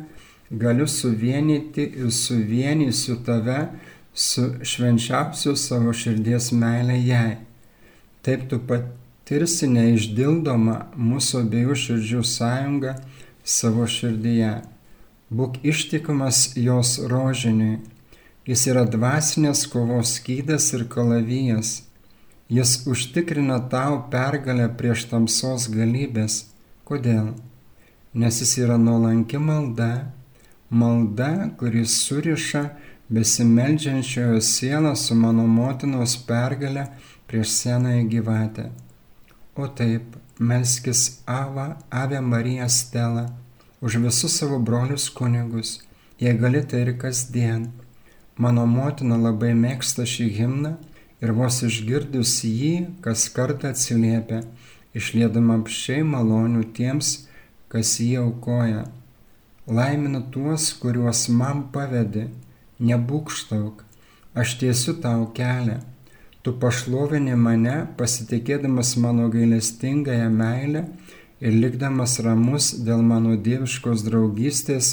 galiu 0.50 0.86
suvienyti 0.86 1.82
ir 2.00 2.10
suvienysiu 2.10 3.16
tave 3.26 3.68
su 4.14 4.42
švenčiausiu 4.62 5.56
savo 5.58 5.92
širdies 5.92 6.52
meilė 6.54 6.98
jai. 7.02 7.38
Taip 8.22 8.46
tu 8.50 8.60
patirsi 8.68 9.66
neišdildomą 9.70 10.76
mūsų 10.96 11.42
abiejų 11.46 11.78
širdžių 11.86 12.22
sąjungą 12.34 12.94
savo 13.44 13.88
širdyje. 13.90 14.52
Būk 15.34 15.58
ištikimas 15.66 16.52
jos 16.56 16.98
rožiniui. 17.10 17.80
Jis 18.44 18.66
yra 18.68 18.82
dvasinės 18.84 19.62
kovos 19.72 20.18
skydas 20.18 20.66
ir 20.76 20.82
kalavijas. 20.92 21.78
Jis 22.52 22.82
užtikrina 22.92 23.56
tau 23.72 24.02
pergalę 24.12 24.66
prieš 24.78 25.06
tamsos 25.08 25.70
galybės. 25.72 26.42
Kodėl? 26.84 27.30
Nes 28.12 28.40
jis 28.42 28.58
yra 28.60 28.76
nuolanki 28.76 29.40
malda, 29.40 30.12
malda, 30.68 31.30
kuris 31.56 31.94
suriša 32.04 32.66
besimeldžiančiojo 33.08 34.42
sielą 34.44 34.92
su 34.96 35.16
mano 35.16 35.46
motinos 35.46 36.16
pergalę 36.28 36.84
prieš 37.26 37.48
senąją 37.48 38.08
gyvatę. 38.08 38.66
O 39.56 39.68
taip, 39.68 40.18
melskis 40.38 41.22
Ava, 41.26 41.78
Ave 41.90 42.20
Marija 42.20 42.68
Stela, 42.68 43.24
už 43.80 43.96
visus 44.04 44.36
savo 44.36 44.58
brolius 44.58 45.08
kunigus, 45.10 45.80
jei 46.20 46.36
gali 46.38 46.62
tai 46.68 46.84
ir 46.84 46.92
kasdien. 46.98 47.83
Mano 48.36 48.64
motina 48.66 49.14
labai 49.14 49.52
mėgsta 49.54 50.02
šį 50.10 50.24
himną 50.38 50.72
ir 51.22 51.32
vos 51.38 51.60
išgirdus 51.62 52.40
jį, 52.42 52.72
kas 53.04 53.28
kartą 53.30 53.70
atsiliepia, 53.70 54.40
išliedama 54.98 55.60
apšiai 55.60 56.02
malonių 56.02 56.64
tiems, 56.74 57.28
kas 57.70 57.92
jį 58.02 58.16
aukoja. 58.24 58.88
Laiminu 59.70 60.24
tuos, 60.34 60.72
kuriuos 60.82 61.28
man 61.30 61.68
pavedi, 61.74 62.26
nebūkštauk, 62.82 63.84
aš 64.34 64.56
tiesiu 64.60 64.96
tau 65.04 65.28
kelią. 65.36 65.78
Tu 66.42 66.52
pašlovini 66.60 67.36
mane, 67.40 67.76
pasitikėdamas 67.96 68.96
mano 69.00 69.28
gailestingąją 69.32 70.26
meilę 70.34 70.82
ir 71.40 71.54
likdamas 71.62 72.18
ramus 72.26 72.72
dėl 72.84 73.06
mano 73.06 73.38
dieviškos 73.46 74.02
draugystės, 74.04 74.90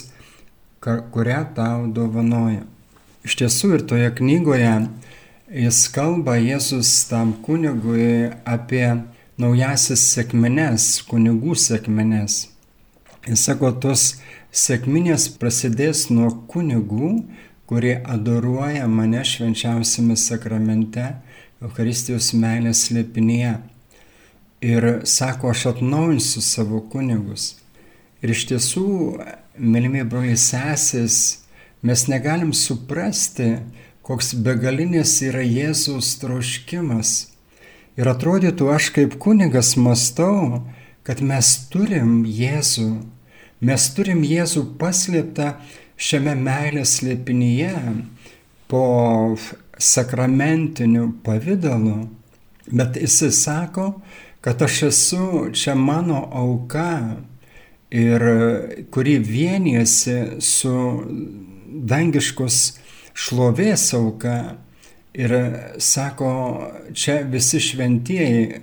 kurią 0.86 1.42
tau 1.58 1.90
dovanoja. 1.90 2.70
Iš 3.26 3.38
tiesų 3.42 3.76
ir 3.78 3.86
toje 3.90 4.10
knygoje 4.18 4.74
jis 5.52 5.82
kalba 5.94 6.38
Jėzus 6.42 6.94
tam 7.10 7.36
kunigui 7.46 8.32
apie 8.48 8.86
naujasis 9.42 10.04
sėkmenes, 10.14 11.02
kunigų 11.10 11.58
sėkmenes. 11.58 12.48
Jis 13.28 13.44
sako, 13.46 13.70
tos 13.78 14.16
Sėkminės 14.52 15.30
prasidės 15.40 16.10
nuo 16.12 16.28
kunigų, 16.52 17.12
kurie 17.70 17.94
adoruoja 18.04 18.84
mane 18.92 19.22
švenčiausiame 19.24 20.18
sakramente, 20.20 21.06
Eucharistijos 21.64 22.34
meilės 22.36 22.82
slėpinėje. 22.90 23.54
Ir 24.68 24.88
sako, 25.08 25.54
aš 25.54 25.70
atnaujinsiu 25.72 26.44
savo 26.44 26.82
kunigus. 26.92 27.54
Ir 28.20 28.34
iš 28.36 28.44
tiesų, 28.50 28.90
mylimi 29.56 30.04
broliai 30.04 30.36
sesės, 30.36 31.46
mes 31.82 32.08
negalim 32.08 32.52
suprasti, 32.54 33.58
koks 34.06 34.34
begalinės 34.46 35.18
yra 35.26 35.46
Jėzaus 35.46 36.16
troškimas. 36.22 37.32
Ir 38.00 38.08
atrodytų, 38.08 38.70
aš 38.74 38.92
kaip 38.96 39.18
kunigas 39.22 39.76
mastau, 39.78 40.64
kad 41.04 41.22
mes 41.26 41.56
turim 41.74 42.22
Jėzų 42.26 42.92
Mes 43.62 43.84
turim 43.94 44.24
Jėzų 44.26 44.64
paslėptą 44.82 45.52
šiame 46.02 46.34
meilės 46.34 46.96
slėpinyje 46.98 47.76
po 48.72 48.86
sakramentiniu 49.78 51.12
pavydalu, 51.22 52.08
bet 52.66 52.98
jisai 52.98 53.30
sako, 53.38 53.86
kad 54.42 54.66
aš 54.66 54.80
esu 54.88 55.28
čia 55.54 55.76
mano 55.78 56.24
auka 56.34 57.20
ir 57.94 58.26
kuri 58.90 59.20
vienijasi 59.22 60.42
su 60.42 60.74
dangiškos 61.72 62.60
šlovės 63.14 63.88
auka. 63.98 64.58
Ir 65.12 65.34
sako, 65.84 66.32
čia 66.96 67.18
visi 67.28 67.60
šventieji 67.60 68.62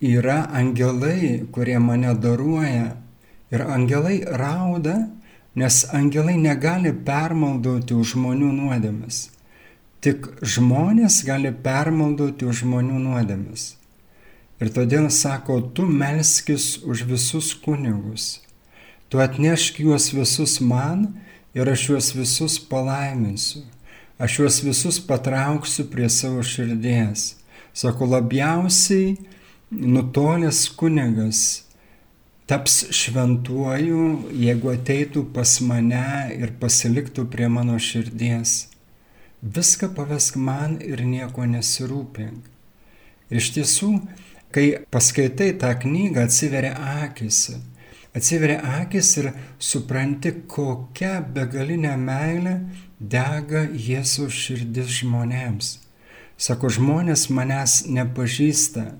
yra 0.00 0.46
angelai, 0.52 1.44
kurie 1.52 1.76
mane 1.78 2.14
daruoja. 2.16 2.94
Ir 3.52 3.62
angelai 3.62 4.22
rauda, 4.24 4.96
nes 5.54 5.84
angelai 5.92 6.36
negali 6.40 6.92
permaldauti 6.92 7.94
už 7.94 8.16
žmonių 8.16 8.52
nuodėmes. 8.56 9.26
Tik 10.00 10.26
žmonės 10.40 11.22
gali 11.26 11.52
permaldauti 11.52 12.48
už 12.48 12.64
žmonių 12.64 12.98
nuodėmes. 13.04 13.74
Ir 14.60 14.72
todėl 14.72 15.10
sako, 15.12 15.60
tu 15.76 15.84
melskis 15.84 16.78
už 16.84 17.04
visus 17.08 17.52
kunigus. 17.60 18.40
Tu 19.12 19.20
atnešk 19.20 19.80
juos 19.84 20.08
visus 20.16 20.58
man 20.64 21.10
ir 21.56 21.68
aš 21.72 21.88
juos 21.88 22.12
visus 22.14 22.58
palaiminsiu. 22.70 23.62
Aš 24.18 24.38
juos 24.38 24.62
visus 24.64 24.98
patrauksiu 25.00 25.86
prie 25.92 26.08
savo 26.08 26.42
širdies. 26.44 27.34
Sako, 27.76 28.08
labiausiai 28.12 29.16
nutolęs 29.70 30.68
kunigas 30.76 31.40
taps 32.46 32.76
šventuoju, 32.94 34.02
jeigu 34.38 34.70
ateitų 34.72 35.24
pas 35.34 35.56
mane 35.60 36.36
ir 36.36 36.52
pasiliktų 36.60 37.26
prie 37.32 37.48
mano 37.52 37.78
širdies. 37.82 38.68
Viską 39.42 39.90
pavesk 39.96 40.36
man 40.40 40.78
ir 40.80 41.02
nieko 41.04 41.44
nesirūpink. 41.48 42.46
Ir 43.30 43.40
iš 43.40 43.50
tiesų, 43.56 43.90
kai 44.54 44.66
paskaitai 44.92 45.50
tą 45.60 45.72
knygą, 45.82 46.28
atsiveria 46.28 46.76
akis 47.02 47.48
atsiveria 48.16 48.60
akis 48.80 49.12
ir 49.20 49.30
supranti, 49.58 50.32
kokia 50.48 51.20
begalinė 51.20 51.96
meilė 52.00 52.54
dega 53.00 53.66
Jėzaus 53.68 54.32
širdis 54.32 55.00
žmonėms. 55.00 55.76
Sako, 56.36 56.68
žmonės 56.72 57.28
manęs 57.32 57.86
nepažįsta. 57.88 58.90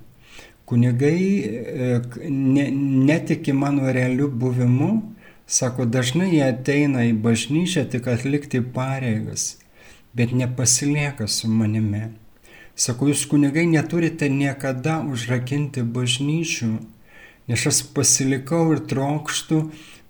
Kunigai 0.67 1.21
e, 1.45 2.01
ne, 2.29 2.65
netiki 3.07 3.53
mano 3.53 3.93
realiu 3.93 4.29
buvimu, 4.29 4.91
sako, 5.47 5.85
dažnai 5.87 6.31
jie 6.33 6.43
ateina 6.47 7.05
į 7.07 7.13
bažnyčią 7.23 7.85
tik 7.93 8.09
atlikti 8.11 8.63
pareigas, 8.75 9.59
bet 10.17 10.33
nepasilieka 10.33 11.29
su 11.31 11.53
manimi. 11.53 12.09
Sako, 12.77 13.13
jūs 13.13 13.29
kunigai 13.31 13.65
neturite 13.69 14.29
niekada 14.33 14.99
užrakinti 15.07 15.85
bažnyčių, 15.85 16.73
nes 17.47 17.67
aš 17.71 17.83
pasilikau 17.95 18.73
ir 18.75 18.83
trokštų 18.91 19.61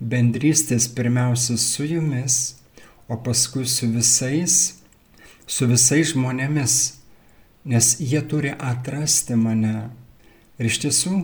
bendrystės 0.00 0.88
pirmiausia 0.92 1.56
su 1.60 1.86
jumis, 1.88 2.56
o 3.08 3.16
paskui 3.16 3.66
su 3.68 3.88
visais, 3.92 4.76
su 5.46 5.68
visais 5.70 6.12
žmonėmis, 6.12 6.76
nes 7.66 7.92
jie 8.00 8.22
turi 8.26 8.52
atrasti 8.52 9.36
mane. 9.38 9.90
Ir 10.58 10.70
iš 10.70 10.80
tiesų, 10.84 11.16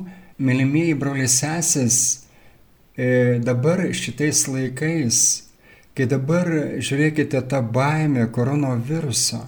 mylimieji 0.43 0.99
broliai 0.99 1.31
sesės, 1.31 1.97
e, 2.97 3.41
dabar 3.43 3.85
šitais 3.97 4.45
laikais, 4.49 5.19
kai 5.97 6.07
dabar 6.09 6.49
žiūrėkite 6.81 7.43
tą 7.49 7.63
baimę 7.65 8.29
koronaviruso, 8.33 9.43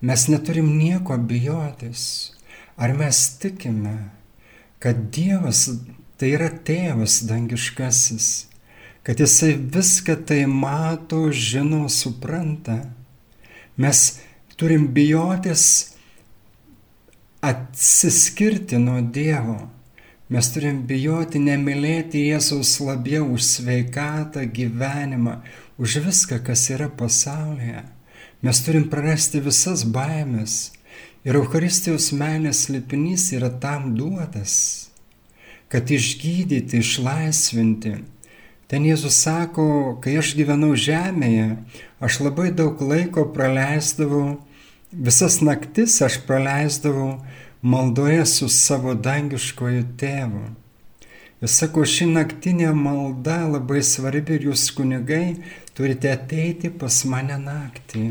mes 0.00 0.28
neturim 0.28 0.72
nieko 0.78 1.16
bijotis. 1.18 2.34
Ar 2.78 2.94
mes 2.94 3.18
tikime, 3.42 3.96
kad 4.78 5.08
Dievas 5.10 5.66
tai 6.18 6.32
yra 6.34 6.48
tėvas 6.50 7.20
dangiškasis, 7.28 8.28
kad 9.06 9.20
jisai 9.22 9.52
viską 9.54 10.18
tai 10.26 10.42
mato, 10.50 11.28
žino, 11.30 11.86
supranta. 11.88 12.80
Mes 13.78 14.00
turim 14.58 14.88
bijotis 14.94 15.64
atsiskirti 17.46 18.80
nuo 18.82 19.00
Dievo. 19.00 19.60
Mes 20.28 20.50
turim 20.52 20.82
bijoti 20.90 21.40
nemylėti 21.40 22.26
Jėzaus 22.26 22.74
labiau 22.84 23.30
už 23.32 23.46
sveikatą, 23.46 24.42
gyvenimą, 24.58 25.38
už 25.80 26.02
viską, 26.04 26.42
kas 26.44 26.66
yra 26.74 26.90
pasaulyje. 26.90 27.86
Mes 28.42 28.60
turim 28.66 28.90
prarasti 28.90 29.40
visas 29.40 29.86
baimės. 29.86 30.74
Ir 31.24 31.38
Euharistijos 31.38 32.10
meilės 32.12 32.66
lipinys 32.68 33.30
yra 33.38 33.48
tam 33.62 33.94
duotas 33.96 34.87
kad 35.68 35.90
išgydyti, 35.90 36.80
išlaisvinti. 36.80 37.94
Ten 38.68 38.84
Jėzus 38.84 39.16
sako, 39.24 39.96
kai 40.04 40.18
aš 40.20 40.34
gyvenau 40.36 40.74
žemėje, 40.76 41.56
aš 42.04 42.20
labai 42.20 42.50
daug 42.52 42.80
laiko 42.84 43.24
praleisdavau, 43.32 44.38
visas 44.92 45.40
naktis 45.40 46.00
aš 46.04 46.20
praleisdavau 46.28 47.18
maldoje 47.62 48.26
su 48.28 48.48
savo 48.52 48.94
dangiškoju 48.94 49.86
tėvu. 50.00 50.42
Jis 51.38 51.54
sako, 51.60 51.84
ši 51.86 52.08
naktinė 52.10 52.72
malda 52.74 53.44
labai 53.46 53.80
svarbi 53.86 54.36
ir 54.36 54.48
jūs 54.48 54.68
kunigai 54.74 55.38
turite 55.78 56.10
ateiti 56.10 56.70
pas 56.80 57.04
mane 57.06 57.36
naktį. 57.38 58.06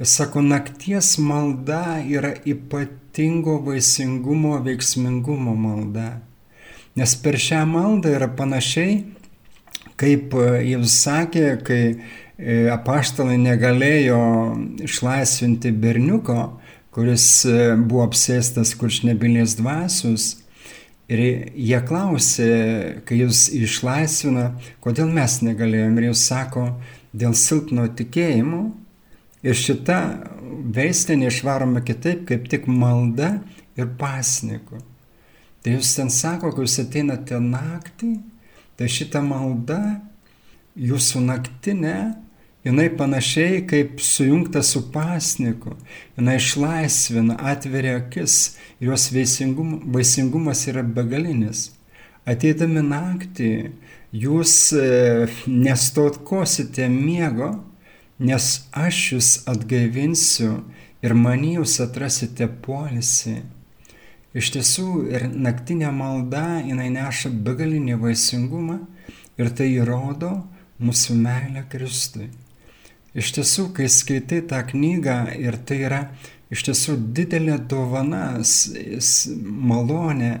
Jis 0.00 0.14
sako, 0.18 0.42
nakties 0.42 1.14
malda 1.22 2.00
yra 2.02 2.34
ypatingo 2.44 3.60
vaisingumo, 3.68 4.56
veiksmingumo 4.66 5.54
malda. 5.56 6.08
Nes 6.96 7.12
per 7.20 7.36
šią 7.36 7.66
maldą 7.68 8.14
yra 8.16 8.30
panašiai, 8.32 9.02
kaip 10.00 10.32
e, 10.32 10.46
jis 10.64 10.94
sakė, 11.02 11.44
kai 11.66 11.80
e, 11.92 11.96
apaštalai 12.72 13.36
negalėjo 13.42 14.20
išlaisvinti 14.86 15.74
berniuko, 15.76 16.38
kuris 16.96 17.26
e, 17.44 17.74
buvo 17.76 18.06
apsėstas 18.06 18.72
kuršnebilės 18.80 19.58
dvasius. 19.60 20.30
Ir 21.12 21.20
jie 21.52 21.82
klausė, 21.86 22.48
kai 23.06 23.20
jūs 23.20 23.44
išlaisvina, 23.54 24.48
kodėl 24.82 25.12
mes 25.12 25.36
negalėjom. 25.44 26.00
Ir 26.00 26.08
jūs 26.08 26.24
sako, 26.32 26.64
dėl 27.12 27.36
silpno 27.36 27.86
tikėjimo. 27.92 28.64
Ir 29.46 29.54
šita 29.54 30.00
veislė 30.74 31.20
neišvaroma 31.20 31.84
kitaip, 31.86 32.24
kaip 32.32 32.48
tik 32.50 32.66
malda 32.66 33.36
ir 33.78 33.92
pasniku. 34.00 34.80
Tai 35.66 35.72
jūs 35.74 35.96
ten 35.98 36.12
sako, 36.14 36.52
kai 36.54 36.62
jūs 36.62 36.76
ateinate 36.78 37.40
naktį, 37.42 38.12
tai 38.78 38.86
šita 38.86 39.18
malda, 39.18 39.96
jūsų 40.78 41.24
naktinė, 41.24 41.96
jinai 42.62 42.84
panašiai 42.94 43.64
kaip 43.66 43.96
sujungta 43.98 44.62
su 44.62 44.84
pasniku, 44.94 45.72
jinai 46.14 46.36
išlaisvina, 46.38 47.34
atveria 47.50 47.96
akis 47.98 48.36
ir 48.78 48.92
jos 48.92 49.08
vaisingum, 49.10 49.72
vaisingumas 49.90 50.62
yra 50.70 50.86
begalinis. 50.86 51.72
Ateidami 52.30 52.86
naktį, 52.86 53.50
jūs 54.14 54.54
e, 54.70 54.86
nestotkosite 55.50 56.86
miego, 56.94 57.56
nes 58.22 58.48
aš 58.70 59.02
jūs 59.16 59.34
atgaivinsiu 59.50 60.60
ir 61.02 61.18
many 61.26 61.56
jūs 61.58 61.80
atrasite 61.82 62.46
polisį. 62.62 63.40
Iš 64.36 64.50
tiesų 64.52 64.88
ir 65.14 65.22
naktinė 65.32 65.88
malda, 65.96 66.60
jinai 66.60 66.90
neša 66.92 67.30
begalinį 67.46 67.96
vaisingumą 68.02 68.82
ir 69.40 69.52
tai 69.56 69.70
įrodo 69.78 70.32
mūsų 70.76 71.16
meilę 71.16 71.62
Kristui. 71.72 72.28
Iš 73.16 73.30
tiesų, 73.32 73.70
kai 73.76 73.88
skaitai 73.88 74.42
tą 74.44 74.60
knygą 74.68 75.16
ir 75.40 75.56
tai 75.64 75.78
yra 75.88 76.00
iš 76.52 76.66
tiesų 76.68 76.98
didelė 77.16 77.56
dovana, 77.70 78.42
malonė 79.40 80.34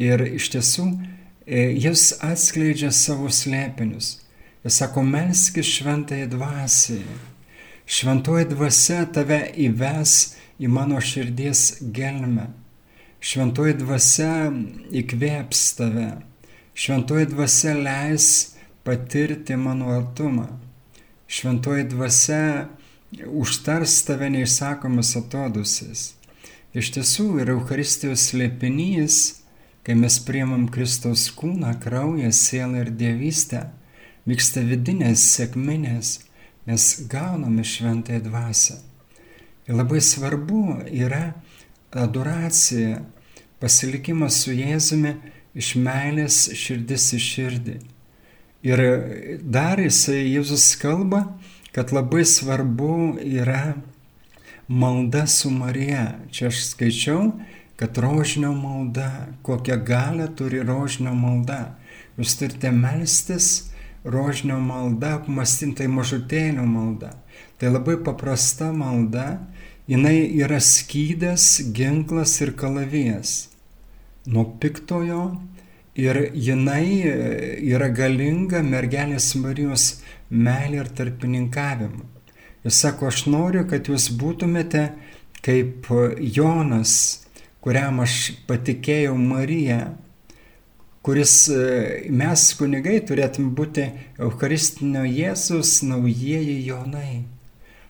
ir 0.00 0.24
iš 0.30 0.48
tiesų 0.54 0.86
e, 1.44 1.66
jis 1.76 2.14
atskleidžia 2.24 2.88
savo 2.88 3.28
slėpinius. 3.28 4.14
Jis 4.64 4.80
sako, 4.80 5.04
melskis 5.04 5.68
šventai 5.68 6.24
dvasiai. 6.32 7.04
Šventoji 7.90 8.48
dvasia 8.54 9.04
tave 9.12 9.42
įves 9.60 10.38
į 10.60 10.72
mano 10.72 11.00
širdies 11.04 11.82
gelmę. 11.92 12.48
Šventoji 13.20 13.74
dvasia 13.76 14.48
įkvėps 14.96 15.64
tave. 15.76 16.08
Šventoji 16.72 17.26
dvasia 17.28 17.74
leis 17.76 18.28
patirti 18.86 19.58
mano 19.60 19.90
artumą. 19.92 20.46
Šventoji 21.28 21.84
dvasia 21.92 22.70
užtars 23.28 23.98
tave 24.08 24.30
neišsakomas 24.32 25.12
atodusis. 25.20 26.14
Iš 26.72 26.94
tiesų 26.96 27.26
yra 27.42 27.58
Euharistijos 27.58 28.24
slėpinys, 28.30 29.18
kai 29.84 29.98
mes 30.00 30.16
priemam 30.24 30.64
Kristaus 30.72 31.26
kūną, 31.36 31.74
kraują, 31.82 32.32
sielą 32.32 32.86
ir 32.86 32.94
dievystę, 32.94 33.66
vyksta 34.24 34.64
vidinės 34.64 35.26
sėkminės, 35.34 36.16
mes 36.64 36.88
gauname 37.12 37.68
šventąją 37.68 38.24
dvasę. 38.30 38.80
Ir 39.68 39.76
labai 39.76 40.00
svarbu 40.00 40.64
yra 40.88 41.34
adoracija, 41.96 43.00
pasilikimas 43.60 44.42
su 44.44 44.54
Jėzumi 44.54 45.14
iš 45.58 45.74
meilės 45.76 46.42
širdis 46.56 47.10
į 47.16 47.20
širdį. 47.26 47.76
Ir 48.66 48.82
dar 49.40 49.80
jisai 49.80 50.20
Jėzus 50.28 50.74
kalba, 50.80 51.24
kad 51.72 51.94
labai 51.96 52.26
svarbu 52.28 53.16
yra 53.24 53.76
malda 54.68 55.26
su 55.26 55.50
Marija. 55.50 56.20
Čia 56.30 56.50
aš 56.50 56.64
skaičiau, 56.72 57.30
kad 57.80 57.98
rožinio 57.98 58.52
malda, 58.52 59.26
kokią 59.42 59.80
galę 59.84 60.28
turi 60.36 60.60
rožinio 60.66 61.14
malda. 61.16 61.78
Jūs 62.18 62.36
turite 62.36 62.70
melstis 62.74 63.70
rožinio 64.04 64.58
malda, 64.60 65.16
apmastintai 65.20 65.88
mažutėlio 65.88 66.66
malda. 66.68 67.14
Tai 67.58 67.72
labai 67.72 67.96
paprasta 68.04 68.70
malda, 68.72 69.40
jinai 69.90 70.18
yra 70.38 70.60
skydas, 70.62 71.60
ginklas 71.74 72.36
ir 72.44 72.54
kalavijas 72.56 73.50
nuo 74.26 74.44
piktojo 74.60 75.22
ir 75.94 76.30
jinai 76.34 77.02
e, 77.02 77.14
yra 77.72 77.88
galinga 77.88 78.62
mergelės 78.62 79.32
Marijos 79.40 80.00
meilė 80.30 80.84
ir 80.84 80.90
tarpininkavimu. 80.96 82.04
Jis 82.64 82.82
sako, 82.84 83.08
aš 83.08 83.24
noriu, 83.32 83.64
kad 83.68 83.88
jūs 83.88 84.10
būtumėte 84.20 84.90
kaip 85.44 85.88
Jonas, 86.20 87.24
kuriam 87.64 88.02
aš 88.04 88.36
patikėjau 88.48 89.16
Mariją, 89.16 89.80
kuris 91.02 91.34
e, 91.48 91.64
mes 92.12 92.46
kunigai 92.60 93.00
turėtum 93.08 93.50
būti 93.56 93.88
Eucharistinio 94.20 95.06
Jėzus 95.08 95.80
naujieji 95.88 96.58
Jonai, 96.68 97.24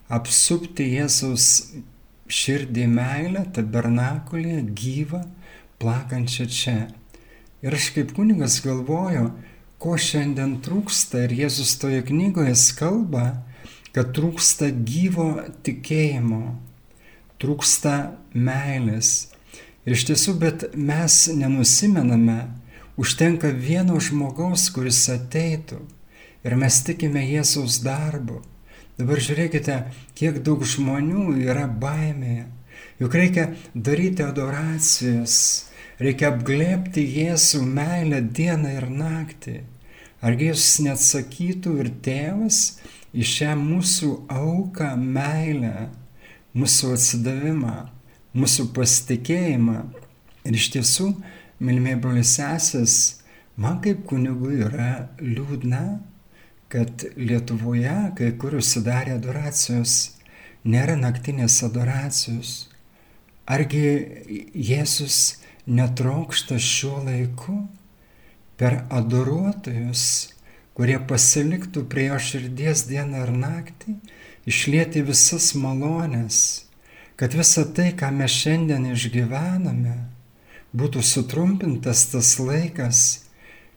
apsupti 0.09 0.87
Jėzus 0.95 1.51
širdį 2.31 2.87
meilę, 2.91 3.45
tabernakulį, 3.55 4.57
gyvą, 4.77 5.25
plakančią 5.83 6.47
čia. 6.51 6.77
Ir 7.61 7.77
aš 7.77 7.91
kaip 7.97 8.15
kunigas 8.17 8.61
galvoju, 8.65 9.31
ko 9.81 9.97
šiandien 10.01 10.59
trūksta 10.65 11.27
ir 11.27 11.35
Jėzus 11.43 11.75
toje 11.81 12.03
knygoje 12.07 12.55
kalba, 12.79 13.43
kad 13.97 14.13
trūksta 14.17 14.71
gyvo 14.71 15.31
tikėjimo, 15.67 16.57
trūksta 17.43 17.95
meilės. 18.33 19.31
Ir 19.89 19.97
iš 19.97 20.07
tiesų, 20.11 20.37
bet 20.41 20.67
mes 20.77 21.23
nenusimename, 21.35 22.43
užtenka 23.01 23.51
vieno 23.51 23.97
žmogaus, 24.01 24.69
kuris 24.75 25.03
ateitų 25.13 25.81
ir 26.45 26.57
mes 26.61 26.81
tikime 26.85 27.25
Jėzaus 27.25 27.81
darbu. 27.85 28.41
Dabar 29.01 29.17
žiūrėkite, 29.25 29.75
kiek 30.13 30.43
daug 30.45 30.61
žmonių 30.69 31.39
yra 31.41 31.65
baimėje. 31.81 32.43
Juk 33.01 33.15
reikia 33.17 33.47
daryti 33.73 34.21
adoracijas, 34.27 35.37
reikia 35.97 36.29
apglėpti 36.35 37.01
Jėzų 37.09 37.63
meilę 37.65 38.19
dieną 38.21 38.75
ir 38.77 38.87
naktį. 38.93 39.55
Argi 40.21 40.51
Jėzus 40.51 40.83
neatsakytų 40.85 41.79
ir 41.81 41.89
tėvas 42.05 42.59
į 43.17 43.25
šią 43.25 43.55
mūsų 43.63 44.11
auką 44.37 44.91
meilę, 45.01 45.89
mūsų 46.53 46.93
atsidavimą, 46.99 47.79
mūsų 48.37 48.69
pasitikėjimą. 48.77 49.79
Ir 50.45 50.61
iš 50.61 50.69
tiesų, 50.77 51.09
mylimieji 51.57 52.03
broliai 52.05 52.29
sesės, 52.29 53.01
man 53.57 53.81
kaip 53.81 54.05
kunigui 54.13 54.61
yra 54.69 54.93
liūdna, 55.25 55.85
kad 56.71 57.05
Lietuvoje 57.19 58.13
kai 58.19 58.31
kur 58.39 58.55
užsidarė 58.61 59.17
adoracijos, 59.19 59.97
nėra 60.63 60.95
naktinės 61.01 61.59
adoracijos. 61.67 62.69
Argi 63.51 63.83
Jėzus 64.55 65.41
netrokšta 65.67 66.61
šiuo 66.63 67.01
laiku 67.09 67.57
per 68.61 68.85
adoruotojus, 68.95 70.05
kurie 70.79 71.01
pasiliktų 71.11 71.85
prie 71.91 72.07
jo 72.11 72.19
širdies 72.23 72.87
dieną 72.89 73.25
ir 73.27 73.35
naktį, 73.35 73.97
išlieti 74.47 75.03
visas 75.05 75.51
malonės, 75.59 76.69
kad 77.19 77.35
visa 77.37 77.67
tai, 77.67 77.91
ką 77.99 78.13
mes 78.15 78.33
šiandien 78.45 78.87
išgyvename, 78.95 79.97
būtų 80.73 81.03
sutrumpintas 81.03 82.07
tas 82.13 82.37
laikas, 82.39 83.05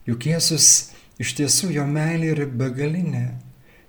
juk 0.05 0.29
Jėzus 0.29 0.92
iš 1.21 1.35
tiesų 1.39 1.71
jo 1.77 1.85
meilė 1.89 2.33
yra 2.33 2.47
begalinė. 2.47 3.25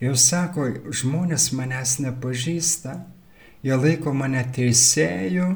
Jau 0.02 0.14
sako, 0.18 0.68
žmonės 0.92 1.52
manęs 1.56 1.98
nepažįsta, 2.02 2.98
jie 3.64 3.76
laiko 3.78 4.12
mane 4.12 4.42
teisėjų, 4.52 5.46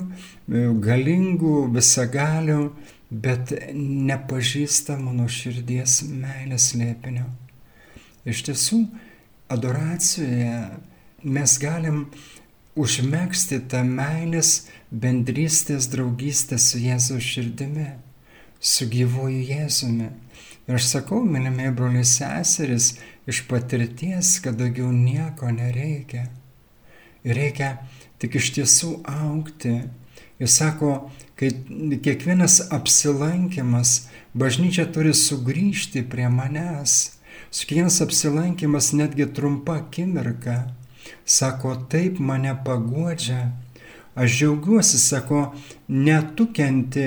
galingų, 0.84 1.56
visagalių, 1.74 2.62
bet 3.10 3.52
nepažįsta 3.74 4.96
mano 5.00 5.28
širdies 5.28 6.00
meilės 6.08 6.72
lėpinio. 6.76 7.26
Iš 8.28 8.44
tiesų, 8.48 8.82
adoracijoje 9.52 10.56
mes 11.24 11.54
galim 11.60 12.02
užmėgsti 12.78 13.62
tą 13.72 13.82
meilės 13.84 14.68
bendrystės 14.90 15.88
draugystę 15.90 16.58
su 16.62 16.80
Jėzaus 16.82 17.24
širdimi, 17.24 17.88
su 18.60 18.86
gyvuoju 18.90 19.40
Jėzumi. 19.48 20.10
Ir 20.68 20.76
aš 20.76 20.90
sakau, 20.92 21.22
mylimiai 21.24 21.72
broliai 21.74 22.04
seseris, 22.04 22.92
iš 23.28 23.42
patirties, 23.48 24.34
kad 24.44 24.58
daugiau 24.60 24.90
nieko 24.92 25.48
nereikia. 25.52 26.26
Ir 27.24 27.38
reikia 27.40 27.70
tik 28.20 28.36
iš 28.40 28.52
tiesų 28.58 28.92
aukti. 29.08 29.78
Jis 30.38 30.58
sako, 30.60 30.92
kai 31.40 31.50
kiekvienas 32.04 32.60
apsilankimas, 32.74 34.08
bažnyčia 34.38 34.86
turi 34.92 35.14
sugrįžti 35.16 36.04
prie 36.10 36.28
manęs. 36.30 36.98
Su 37.50 37.64
kiekvienas 37.64 38.02
apsilankimas 38.04 38.92
netgi 38.92 39.26
trumpa 39.34 39.80
akimirka 39.82 40.60
Sako, 41.24 41.74
taip 41.90 42.18
mane 42.18 42.54
paguodžia. 42.64 43.52
Aš 44.18 44.38
džiaugiuosi, 44.38 44.98
sako, 44.98 45.40
netukenti, 45.88 47.06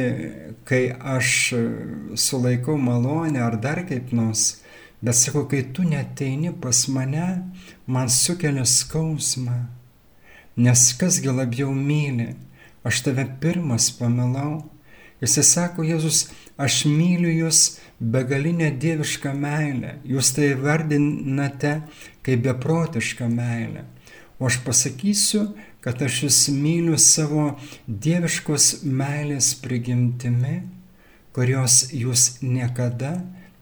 kai 0.63 0.93
aš 1.15 1.53
sulaikau 2.15 2.77
malonę 2.79 3.41
ar 3.43 3.57
dar 3.59 3.81
kaip 3.89 4.13
nors, 4.15 4.61
bet 5.03 5.17
sako, 5.19 5.43
kai 5.51 5.65
tu 5.75 5.83
neteini 5.83 6.53
pas 6.61 6.85
mane, 6.87 7.27
man 7.87 8.07
sukelia 8.09 8.63
skausmą. 8.63 9.57
Nes 10.55 10.85
kasgi 10.99 11.33
labiau 11.35 11.73
myli, 11.75 12.29
aš 12.87 13.03
tave 13.03 13.25
pirmas 13.41 13.89
pamilau. 13.97 14.61
Jisai 15.21 15.43
sako, 15.45 15.83
Jėzus, 15.83 16.29
aš 16.57 16.85
myliu 16.87 17.29
jūs 17.29 17.81
begalinę 17.99 18.71
dievišką 18.81 19.33
meilę. 19.35 19.97
Jūs 20.07 20.31
tai 20.37 20.53
vardinate 20.59 21.81
kaip 22.23 22.47
beprotišką 22.47 23.27
meilę. 23.35 23.83
O 24.41 24.47
aš 24.49 24.57
pasakysiu, 24.65 25.51
kad 25.81 26.01
aš 26.05 26.23
jūs 26.25 26.39
myliu 26.53 26.97
savo 27.01 27.51
dieviškos 27.87 28.81
meilės 28.85 29.53
prigimtimi, 29.63 30.61
kurios 31.33 31.87
jūs 31.95 32.41
niekada 32.43 33.15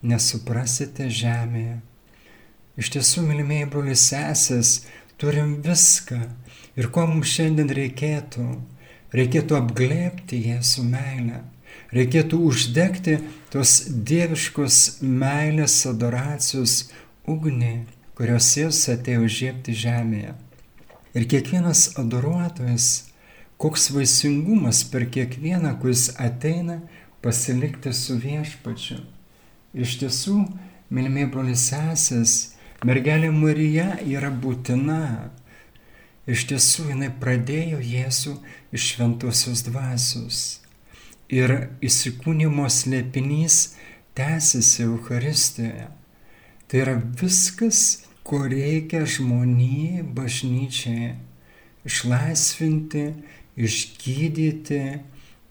nesuprasite 0.04 1.10
žemėje. 1.12 1.80
Iš 2.80 2.92
tiesų, 2.96 3.26
mylimieji 3.28 3.68
broliai 3.72 4.00
sesės, 4.00 4.86
turim 5.20 5.58
viską. 5.64 6.20
Ir 6.80 6.88
ko 6.96 7.06
mums 7.10 7.32
šiandien 7.34 7.72
reikėtų? 7.76 8.46
Reikėtų 9.16 9.58
apglėpti 9.58 10.40
Jėzų 10.46 10.86
meilę. 10.88 11.42
Reikėtų 11.96 12.40
uždegti 12.46 13.18
tos 13.52 13.82
dieviškos 13.90 15.00
meilės 15.02 15.82
adoracijos 15.90 16.84
ugnį, 17.28 17.74
kurios 18.16 18.52
Jėzus 18.60 18.94
atėjo 18.94 19.26
žiepti 19.40 19.76
žemėje. 19.76 20.36
Ir 21.18 21.26
kiekvienas 21.30 21.96
adoruotojas, 21.98 23.10
koks 23.58 23.90
vaisingumas 23.96 24.84
per 24.92 25.08
kiekvieną, 25.10 25.74
kuris 25.82 26.10
ateina 26.22 26.80
pasilikti 27.22 27.94
su 27.94 28.20
viešpačiu. 28.22 29.00
Iš 29.74 29.98
tiesų, 30.02 30.38
mylimiai 30.94 31.28
brolius 31.30 31.68
sesės, 31.72 32.36
mergelė 32.86 33.32
Marija 33.34 33.98
yra 34.06 34.32
būtina. 34.32 35.30
Iš 36.30 36.46
tiesų, 36.52 36.92
jinai 36.94 37.10
pradėjo 37.22 37.82
Jėzų 37.82 38.36
iš 38.74 38.92
šventosios 38.94 39.66
dvasios. 39.66 40.40
Ir 41.30 41.72
įsikūnimo 41.86 42.66
slėpinys 42.70 43.74
tęsiasi 44.18 44.86
Euharistijoje. 44.86 45.88
Tai 46.70 46.82
yra 46.84 46.96
viskas, 47.22 48.06
ko 48.30 48.44
reikia 48.46 49.08
žmonijai, 49.10 50.04
bažnyčiai 50.14 51.16
išlaisvinti, 51.90 53.06
išgydyti 53.58 54.82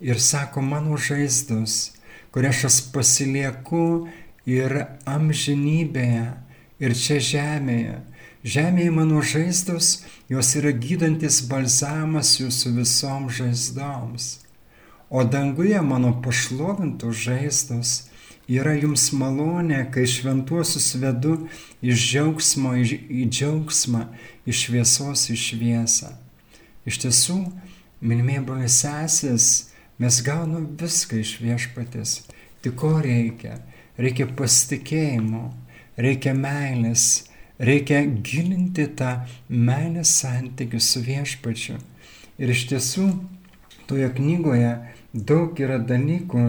ir 0.00 0.20
sako 0.22 0.62
mano 0.62 0.96
žaizdos, 0.96 1.96
kurias 2.30 2.62
aš 2.68 2.76
pasilieku 2.94 4.06
ir 4.46 4.84
amžinybėje, 5.10 6.26
ir 6.78 6.94
čia 6.94 7.18
žemėje. 7.32 7.96
Žemėje 8.46 8.92
mano 8.94 9.24
žaizdos, 9.26 10.04
jos 10.30 10.54
yra 10.60 10.70
gydantis 10.70 11.40
balzamas 11.50 12.36
jūsų 12.38 12.76
visoms 12.78 13.40
žaizdoms. 13.40 14.28
O 15.10 15.24
danguje 15.26 15.80
mano 15.82 16.14
pašlovintos 16.22 17.26
žaizdos 17.26 17.96
yra 18.48 18.72
jums 18.78 19.10
malonė, 19.12 19.82
kai 19.92 20.06
šventuosius 20.08 20.94
vedu 21.02 21.34
iš 21.84 22.04
džiaugsmo 22.12 22.74
į 22.80 23.26
džiaugsmą, 23.28 24.06
iš 24.48 24.64
šviesos 24.66 25.28
į 25.34 25.36
šviesą. 25.44 26.14
Iš 26.88 27.02
tiesų, 27.04 27.38
minimė 28.00 28.40
broliai 28.46 28.70
sesės, 28.72 29.68
mes 30.00 30.20
gaunam 30.24 30.70
viską 30.80 31.20
iš 31.20 31.36
viešpatės. 31.42 32.22
Tik 32.64 32.78
ko 32.80 32.96
reikia? 33.04 33.58
Reikia 33.98 34.28
pasitikėjimo, 34.38 35.42
reikia 35.98 36.32
meilės, 36.38 37.26
reikia 37.58 38.00
gilinti 38.06 38.86
tą 38.96 39.18
meilės 39.50 40.14
santykių 40.22 40.80
su 40.80 41.02
viešpačiu. 41.04 41.76
Ir 42.38 42.54
iš 42.54 42.64
tiesų, 42.70 43.08
toje 43.90 44.08
knygoje 44.14 44.72
daug 45.12 45.58
yra 45.58 45.80
dalykų, 45.82 46.44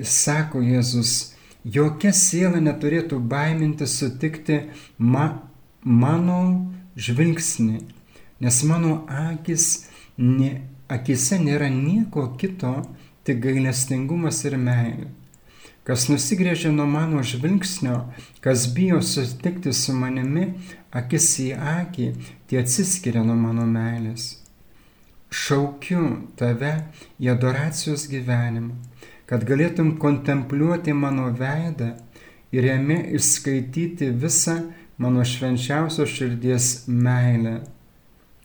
sako 0.00 0.62
Jėzus, 0.64 1.32
jokia 1.64 2.12
siela 2.16 2.60
neturėtų 2.62 3.18
baiminti 3.20 3.86
sutikti 3.86 4.58
ma, 4.98 5.42
mano 5.84 6.72
žvilgsnį, 6.96 7.80
nes 8.42 8.60
mano 8.68 9.02
akis, 9.08 9.88
ne, 10.18 10.62
akise 10.88 11.38
nėra 11.42 11.68
nieko 11.72 12.30
kito, 12.40 12.74
tik 13.22 13.42
gailestingumas 13.44 14.42
ir 14.48 14.56
meilė. 14.58 15.10
Kas 15.82 16.06
nusigrėžė 16.06 16.70
nuo 16.70 16.86
mano 16.86 17.24
žvilgsnio, 17.26 17.96
kas 18.42 18.68
bijo 18.74 19.00
susitikti 19.02 19.72
su 19.74 19.94
manimi, 19.98 20.52
akis 20.94 21.26
į 21.42 21.48
akį, 21.58 22.06
tie 22.46 22.60
atsiskiria 22.62 23.24
nuo 23.26 23.34
mano 23.34 23.66
meilės. 23.66 24.36
Šaukiu 25.32 26.28
tave 26.38 26.74
į 27.18 27.32
adoracijos 27.34 28.06
gyvenimą, 28.12 28.76
kad 29.32 29.46
galėtum 29.48 29.94
kontempliuoti 30.02 30.92
mano 30.92 31.30
veidą 31.32 31.94
ir 32.52 32.68
jame 32.68 32.98
išskaityti 33.16 34.12
visą 34.20 34.58
mano 35.00 35.24
švenčiausios 35.24 36.12
širdies 36.12 36.68
meilę, 36.86 37.62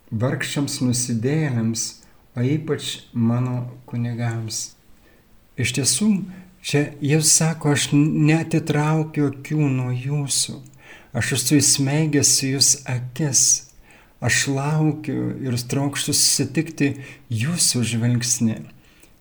vargšiams 0.08 0.80
nusidėlėms, 0.80 1.86
o 2.32 2.40
ypač 2.40 2.94
mano 3.12 3.66
kunigams. 3.90 4.70
Iš 5.60 5.76
tiesų, 5.76 6.08
Čia 6.68 6.90
jis 7.00 7.30
sako, 7.32 7.72
aš 7.72 7.86
netitraukiu 7.94 9.28
akių 9.30 9.68
nuo 9.72 9.92
jūsų, 9.94 10.58
aš 11.16 11.30
esu 11.38 11.58
įsmeigęs 11.60 12.32
į 12.44 12.50
jūs 12.56 12.70
akis, 12.92 13.44
aš 14.20 14.40
laukiu 14.50 15.30
ir 15.46 15.54
trokštų 15.70 16.12
susitikti 16.12 16.90
jūsų 17.30 17.84
žvilgsnį. 17.92 18.58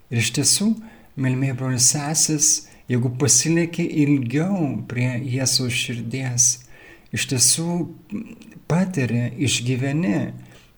Ir 0.09 0.23
iš 0.23 0.33
tiesų, 0.39 0.71
melmė 1.17 1.53
brolis 1.57 1.91
sesis, 1.93 2.67
jeigu 2.87 3.11
pasilieki 3.19 3.85
ilgiau 4.03 4.77
prie 4.89 5.09
Jėzaus 5.25 5.75
širdies, 5.75 6.47
iš 7.15 7.27
tiesų 7.31 7.71
patiri, 8.69 9.27
išgyveni, 9.47 10.31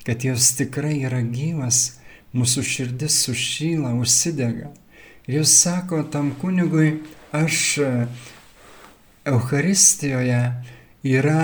kad 0.08 0.23
jos 0.25 0.54
tikrai 0.58 1.02
yra 1.04 1.21
gyvas, 1.25 1.99
mūsų 2.34 2.63
širdis 2.65 3.23
sušyla, 3.25 3.93
užsidega. 3.97 4.71
Jūs 5.30 5.54
sako 5.62 6.04
tam 6.13 6.32
kunigui, 6.41 7.02
aš 7.36 7.80
Euharistijoje 9.30 10.41
yra, 11.06 11.43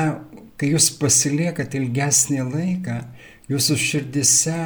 kai 0.57 0.71
jūs 0.71 0.89
pasiliekat 0.97 1.75
ilgesnį 1.77 2.45
laiką, 2.47 2.99
jūsų 3.51 3.77
širdise 3.77 4.59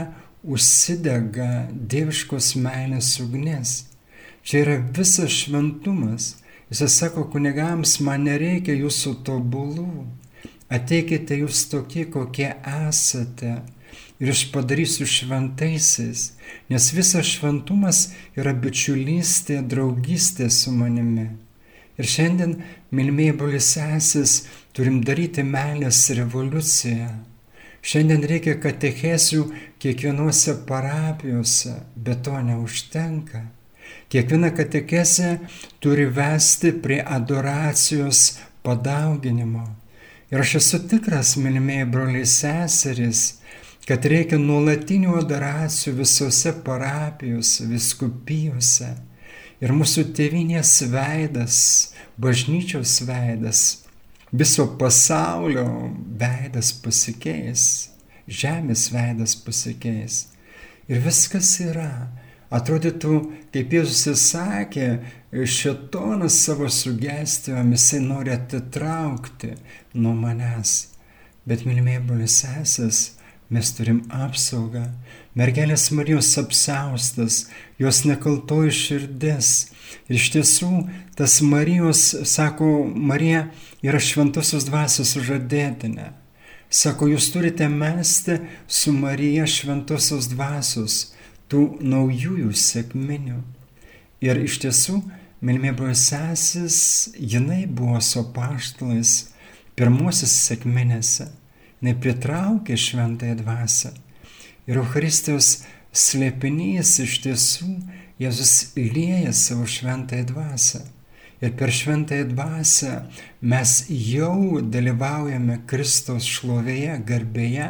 užsidega 0.43 1.67
dieviškos 1.73 2.53
meilės 2.63 3.17
ugnis. 3.23 3.73
Čia 4.43 4.63
yra 4.63 4.77
visas 4.95 5.33
šventumas. 5.33 6.35
Jis 6.69 6.99
sako 6.99 7.25
kunigams, 7.33 7.97
man 8.05 8.27
nereikia 8.29 8.75
jūsų 8.77 9.15
tobulų. 9.25 9.89
Ateikite 10.69 11.39
jūs 11.41 11.65
tokie, 11.71 12.05
kokie 12.13 12.51
esate 12.61 13.57
ir 14.19 14.29
aš 14.29 14.43
padarysiu 14.53 15.07
šventaisiais, 15.07 16.33
nes 16.69 16.87
visas 16.93 17.25
šventumas 17.25 18.09
yra 18.37 18.53
bičiulystė, 18.53 19.61
draugystė 19.63 20.49
su 20.51 20.73
manimi. 20.75 21.29
Ir 21.99 22.07
šiandien, 22.07 22.57
mylimieji 22.95 23.35
brolius 23.39 23.73
sesis, 23.75 24.35
turim 24.75 25.01
daryti 25.07 25.43
meilės 25.43 26.05
revoliuciją. 26.15 27.09
Šiandien 27.79 28.25
reikia 28.27 28.57
katechesių 28.59 29.45
kiekvienose 29.79 30.57
parapijose, 30.67 31.77
bet 31.95 32.25
to 32.27 32.35
neužtenka. 32.43 33.45
Kiekviena 34.09 34.49
katechesė 34.57 35.35
turi 35.83 36.07
vesti 36.09 36.71
prie 36.83 36.97
adoracijos 37.05 38.39
padauginimo. 38.65 39.67
Ir 40.33 40.41
aš 40.41 40.55
esu 40.59 40.79
tikras, 40.89 41.35
mylimieji 41.37 41.85
broliai 41.89 42.25
seserys, 42.29 43.21
kad 43.85 44.05
reikia 44.09 44.37
nuolatinių 44.41 45.13
adoracijų 45.21 45.95
visose 46.01 46.53
parapijose, 46.65 47.65
viskupijose. 47.69 48.89
Ir 49.61 49.73
mūsų 49.75 50.07
tėvinės 50.17 50.73
veidas, 50.89 51.59
bažnyčios 52.17 52.99
veidas, 53.05 53.63
viso 54.31 54.65
pasaulio 54.79 55.65
veidas 56.21 56.71
pasikeis, 56.81 57.63
žemės 58.25 58.87
veidas 58.93 59.35
pasikeis. 59.37 60.23
Ir 60.89 61.01
viskas 61.05 61.51
yra. 61.61 61.91
Atrodytų, 62.49 63.15
kaip 63.53 63.73
Jėzus 63.77 64.07
įsakė, 64.09 64.87
šetonas 65.29 66.39
savo 66.45 66.69
sugestijomis 66.73 67.83
jisai 67.83 67.99
nori 68.01 68.33
atitraukti 68.33 69.53
nuo 69.93 70.15
manęs. 70.17 70.87
Bet, 71.45 71.61
mylimieji 71.65 72.01
brolius 72.07 72.39
sesės, 72.41 73.01
mes 73.53 73.69
turim 73.77 74.01
apsaugą. 74.13 74.87
Mergelės 75.37 75.89
Marijos 75.93 76.31
apsaustas, 76.41 77.43
jos 77.81 78.01
nekaltoji 78.05 78.73
širdis. 78.75 79.51
Ir 80.09 80.17
iš 80.17 80.29
tiesų 80.33 80.71
tas 81.17 81.39
Marijos, 81.45 82.01
sako, 82.29 82.69
Marija 82.93 83.47
yra 83.85 84.01
šventosios 84.01 84.65
dvasios 84.69 85.15
žadėtinė. 85.25 86.11
Sako, 86.69 87.09
jūs 87.13 87.31
turite 87.33 87.65
mesti 87.69 88.37
su 88.67 88.93
Marija 88.93 89.47
šventosios 89.49 90.29
dvasios, 90.29 90.99
tų 91.49 91.63
naujųjų 91.81 92.53
sėkminių. 92.53 93.41
Ir 94.25 94.43
iš 94.45 94.61
tiesų, 94.65 95.01
Milmė 95.39 95.71
buvo 95.71 95.93
sesis, 95.95 96.77
jinai 97.15 97.61
buvo 97.63 98.01
su 98.03 98.25
paštalais 98.35 99.29
pirmosios 99.79 100.33
sėkminėse 100.49 101.29
nepritraukė 101.81 102.77
šventąją 102.77 103.35
dvasę. 103.39 103.91
Ir 104.67 104.79
Eucharistijos 104.81 105.63
slėpinys 105.95 106.97
iš 107.03 107.19
tiesų 107.25 107.71
Jėzus 108.19 108.73
įlėja 108.77 109.31
savo 109.33 109.67
šventąją 109.69 110.25
dvasę. 110.33 110.81
Ir 111.39 111.53
per 111.55 111.71
šventąją 111.71 112.25
dvasę 112.33 112.95
mes 113.39 113.85
jau 113.87 114.59
dalyvaujame 114.59 115.61
Kristaus 115.71 116.27
šlovėje, 116.27 116.97
garbėje, 117.07 117.69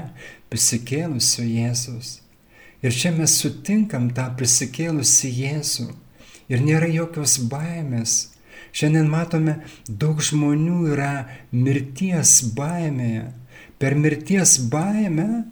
prisikėlusio 0.50 1.46
Jėzus. 1.46 2.15
Ir 2.86 2.96
čia 2.96 3.12
mes 3.15 3.34
sutinkam 3.42 4.12
tą 4.15 4.30
prisikėlusi 4.39 5.32
Jėzų. 5.42 5.89
Ir 6.50 6.63
nėra 6.65 6.88
jokios 6.89 7.38
baimės. 7.52 8.32
Šiandien 8.72 9.10
matome, 9.10 9.60
daug 9.88 10.22
žmonių 10.24 10.94
yra 10.94 11.13
mirties 11.52 12.39
baimėje, 12.56 13.28
Per 13.80 13.96
mirties 13.96 14.58
baimę 14.68 15.46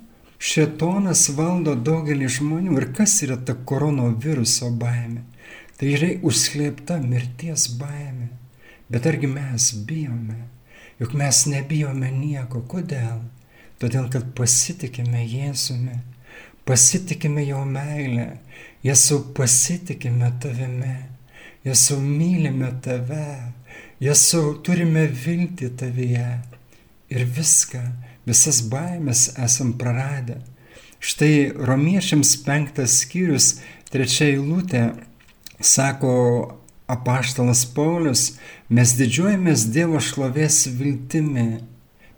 šetonas 0.44 1.30
valdo 1.38 1.78
daugelį 1.80 2.28
žmonių. 2.38 2.74
Ir 2.82 2.90
kas 2.98 3.13
yra 3.24 3.38
ta 3.40 3.56
koronaviruso 3.70 4.74
baimė? 4.82 5.24
Tai 5.80 5.92
yra 5.94 6.10
užslėpta 6.28 6.98
mirties 7.06 7.70
baimė. 7.80 8.28
Bet 8.92 9.08
argi 9.08 9.30
mes 9.32 9.70
bijome? 9.88 10.42
Juk 11.00 11.16
mes 11.16 11.40
nebijome 11.48 12.12
nieko. 12.12 12.66
Kodėl? 12.68 13.24
Todėl, 13.80 14.10
kad 14.12 14.34
pasitikime 14.36 15.24
Jėzumi, 15.24 15.96
pasitikime 16.67 17.45
Jo 17.47 17.63
meilę, 17.65 18.27
Jėzau 18.86 19.21
pasitikime 19.36 20.30
tavimi, 20.43 20.97
Jėzau 21.65 21.97
mylime 22.03 22.69
tave, 22.84 23.53
Jėzau 24.03 24.58
turime 24.63 25.08
vilti 25.08 25.71
tavyje 25.80 26.27
ir 27.10 27.25
viską 27.38 27.82
visas 28.27 28.62
baimės 28.69 29.32
esam 29.39 29.73
praradę. 29.80 30.41
Štai 30.99 31.53
romiešiams 31.56 32.36
penktas 32.45 32.99
skyrius, 33.03 33.58
trečia 33.93 34.27
eilutė, 34.34 34.84
sako 35.62 36.13
apaštalas 36.91 37.63
Paulius, 37.75 38.36
mes 38.69 38.93
didžiuojamės 38.99 39.67
Dievo 39.73 40.01
šlovės 40.03 40.65
viltimi. 40.80 41.63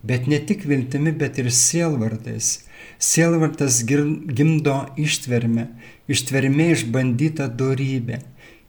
bet 0.03 0.27
ne 0.27 0.39
tik 0.39 0.63
viltimi, 0.63 1.12
bet 1.12 1.38
ir 1.39 1.49
sielvartais. 1.51 2.68
Sielvartas 2.99 3.79
gimdo 3.88 4.75
ištvermę, 4.99 5.69
ištvermė 6.12 6.65
išbandyta 6.73 7.47
darybė, 7.47 8.17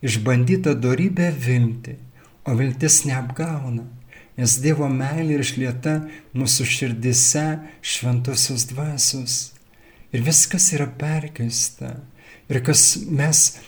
išbandyta 0.07 0.77
darybė 0.79 1.33
vilti, 1.35 1.97
o 2.47 2.55
viltis 2.55 3.01
neapgauna, 3.09 3.89
nes 4.39 4.55
Dievo 4.63 4.87
meilė 4.89 5.41
išlieta 5.43 5.97
mūsų 6.39 6.67
širdise 6.77 7.47
šventosios 7.83 8.69
dvasios. 8.71 9.41
Ir 10.15 10.23
viskas 10.27 10.71
yra 10.75 10.87
perkeista. 10.87 11.97
Ir 12.51 12.63
kas 12.67 13.01
mes 13.07 13.59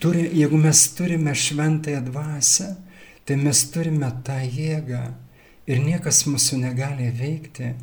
turime, 0.00 0.30
jeigu 0.32 0.58
mes 0.60 0.80
turime 0.96 1.32
šventąją 1.36 2.02
dvasę, 2.08 2.70
tai 3.24 3.36
mes 3.40 3.62
turime 3.72 4.10
tą 4.24 4.36
jėgą 4.44 5.02
ir 5.66 5.84
niekas 5.84 6.24
mūsų 6.28 6.60
negali 6.64 7.08
veikti. 7.20 7.74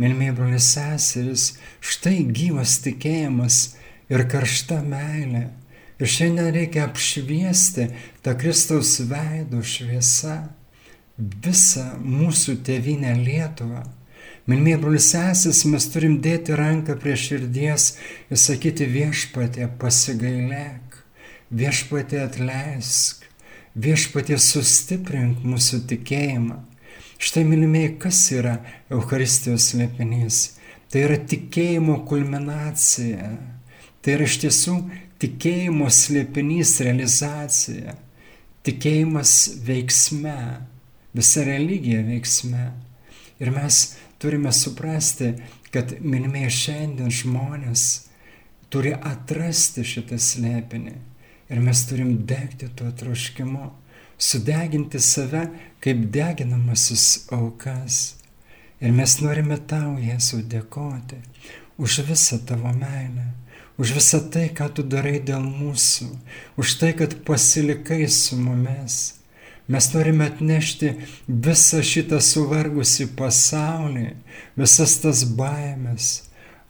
Mėlymiai 0.00 0.32
brolius 0.36 0.70
seseris, 0.72 1.48
štai 1.84 2.22
gyvas 2.32 2.78
tikėjimas 2.84 3.58
ir 4.12 4.24
karšta 4.32 4.80
meilė. 4.86 5.50
Ir 6.00 6.10
šiandien 6.10 6.48
reikia 6.54 6.86
apšviesti 6.88 7.90
tą 8.24 8.34
Kristaus 8.40 8.96
veido 9.06 9.60
šviesą 9.62 10.38
visą 11.18 11.84
mūsų 12.02 12.56
tėvynę 12.66 13.12
Lietuvą. 13.20 13.84
Mylmė 14.50 14.74
brolisesis, 14.82 15.62
mes 15.70 15.86
turim 15.92 16.16
dėti 16.24 16.56
ranką 16.58 16.96
prie 16.98 17.14
širdies 17.14 17.92
ir 18.26 18.40
sakyti 18.42 18.88
viešpatė 18.90 19.68
pasigailėk, 19.78 20.96
viešpatė 21.54 22.24
atleisk, 22.24 23.22
viešpatė 23.78 24.40
sustiprink 24.42 25.44
mūsų 25.46 25.84
tikėjimą. 25.92 26.58
Štai 27.22 27.44
mylimieji, 27.46 27.94
kas 28.02 28.18
yra 28.34 28.56
Euharistijos 28.90 29.68
slėpinys? 29.70 30.38
Tai 30.90 31.04
yra 31.06 31.20
tikėjimo 31.30 32.00
kulminacija. 32.08 33.28
Tai 34.02 34.16
yra 34.16 34.26
iš 34.26 34.40
tiesų 34.42 34.74
tikėjimo 35.22 35.86
slėpinys 35.86 36.74
realizacija. 36.82 37.94
Tikėjimas 38.66 39.36
veiksme. 39.68 40.34
Visa 41.14 41.44
religija 41.46 42.02
veiksme. 42.08 42.66
Ir 43.38 43.52
mes 43.54 43.78
turime 44.18 44.50
suprasti, 44.56 45.36
kad 45.70 45.94
minimai 46.02 46.48
šiandien 46.50 47.14
žmonės 47.22 47.86
turi 48.72 48.96
atrasti 48.98 49.86
šitą 49.86 50.18
slėpinį 50.18 50.98
ir 51.52 51.60
mes 51.60 51.86
turim 51.86 52.16
degti 52.26 52.68
tuo 52.76 52.90
troškimu, 52.96 53.70
sudeginti 54.22 55.00
save 55.02 55.46
kaip 55.82 56.04
deginamasis 56.14 57.06
aukas. 57.34 58.02
Ir 58.82 58.94
mes 58.94 59.16
norime 59.22 59.58
tau, 59.70 59.96
Jėzau, 60.02 60.42
dėkoti 60.42 61.20
už 61.82 62.02
visą 62.06 62.38
tavo 62.46 62.70
meilę, 62.74 63.28
už 63.80 63.94
visą 63.96 64.20
tai, 64.30 64.48
ką 64.54 64.68
tu 64.76 64.84
darai 64.86 65.18
dėl 65.22 65.42
mūsų, 65.42 66.10
už 66.58 66.78
tai, 66.80 66.92
kad 66.98 67.18
pasilikai 67.26 68.04
su 68.10 68.38
mumis 68.38 69.02
Mes 69.68 69.92
norime 69.94 70.26
atnešti 70.26 70.88
visą 71.28 71.78
šitą 71.86 72.18
suvargusi 72.20 73.06
pasaulį, 73.16 74.08
visas 74.58 74.96
tas 75.00 75.22
baimės. 75.38 76.08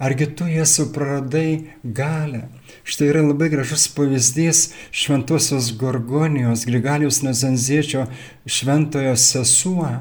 Argi 0.03 0.27
tu 0.35 0.49
Jėzų 0.51 0.89
praradai 0.95 1.49
galę? 1.85 2.49
Štai 2.83 3.13
yra 3.13 3.21
labai 3.23 3.47
gražus 3.53 3.85
pavyzdys 3.95 4.73
šventosios 4.91 5.69
Gorgonijos, 5.79 6.65
Grigalijos 6.67 7.21
Nezanziečio 7.23 8.09
šventojo 8.47 9.15
sesuo. 9.15 9.93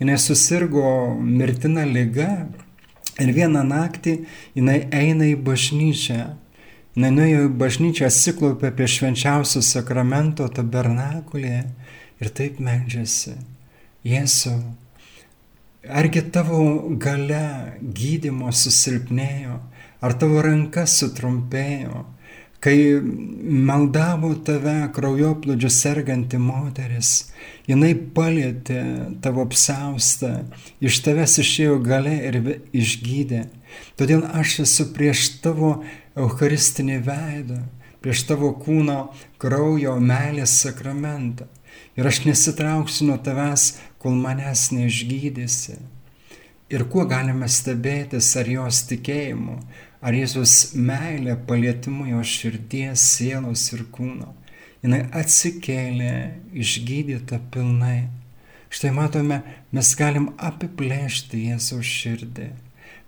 Jis 0.00 0.24
susirgo 0.30 0.86
mirtina 1.20 1.84
lyga 1.84 2.30
ir 3.20 3.34
vieną 3.36 3.66
naktį 3.68 4.16
jinai 4.56 4.78
eina 4.88 5.28
į 5.28 5.36
bažnyčią. 5.44 6.22
Jis 6.96 7.12
nuėjo 7.12 7.44
į 7.48 7.52
bažnyčią, 7.60 8.08
atsiklaupė 8.08 8.70
prie 8.72 8.88
švenčiausio 8.88 9.60
sakramento 9.66 10.48
tabernakulėje 10.56 11.64
ir 12.22 12.32
taip 12.38 12.60
meldžiasi. 12.64 13.36
Jėzau, 14.08 14.60
argi 15.88 16.22
tavo 16.32 16.88
gale 16.98 17.78
gydimo 17.80 18.52
susilpnėjo, 18.52 19.58
ar 20.04 20.16
tavo 20.20 20.42
ranka 20.44 20.84
sutrumpėjo, 20.88 22.04
kai 22.64 22.76
maldavo 23.68 24.30
tave 24.46 24.76
kraujoplūdžiu 24.96 25.70
serganti 25.72 26.40
moteris, 26.40 27.10
jinai 27.68 27.92
palėtė 28.16 28.80
tavo 29.24 29.44
apsaustą, 29.44 30.46
iš 30.80 31.02
tavęs 31.04 31.36
išėjo 31.44 31.76
gale 31.84 32.14
ir 32.30 32.40
išgydė. 32.72 33.44
Todėl 34.00 34.24
aš 34.32 34.60
esu 34.64 34.88
prieš 34.96 35.26
tavo 35.44 35.76
Eucharistinį 36.16 37.00
veidą, 37.04 37.60
prieš 38.00 38.24
tavo 38.30 38.54
kūno 38.64 39.10
kraujo 39.42 39.98
meilės 40.00 40.56
sakramentą 40.64 41.50
ir 41.96 42.06
aš 42.10 42.22
nesitrauksiu 42.26 43.08
nuo 43.08 43.18
tavęs, 43.18 43.74
kol 43.98 44.16
manęs 44.18 44.68
neišgydysi. 44.74 45.78
Ir 46.72 46.86
kuo 46.90 47.04
galime 47.08 47.48
stebėtis, 47.50 48.30
ar 48.40 48.48
jos 48.48 48.82
tikėjimu, 48.90 49.58
ar 50.04 50.16
Jėzus 50.16 50.74
meilė 50.74 51.36
palietimu 51.48 52.08
jo 52.10 52.22
širdies, 52.24 53.04
sielos 53.14 53.68
ir 53.76 53.84
kūno. 53.94 54.32
Jis 54.84 55.06
atsikėlė, 55.16 56.14
išgydyta 56.60 57.38
pilnai. 57.52 58.10
Štai 58.68 58.90
matome, 58.92 59.38
mes 59.72 59.92
galim 59.96 60.32
apiplėšti 60.36 61.46
Jėzaus 61.46 61.88
širdį. 61.88 62.50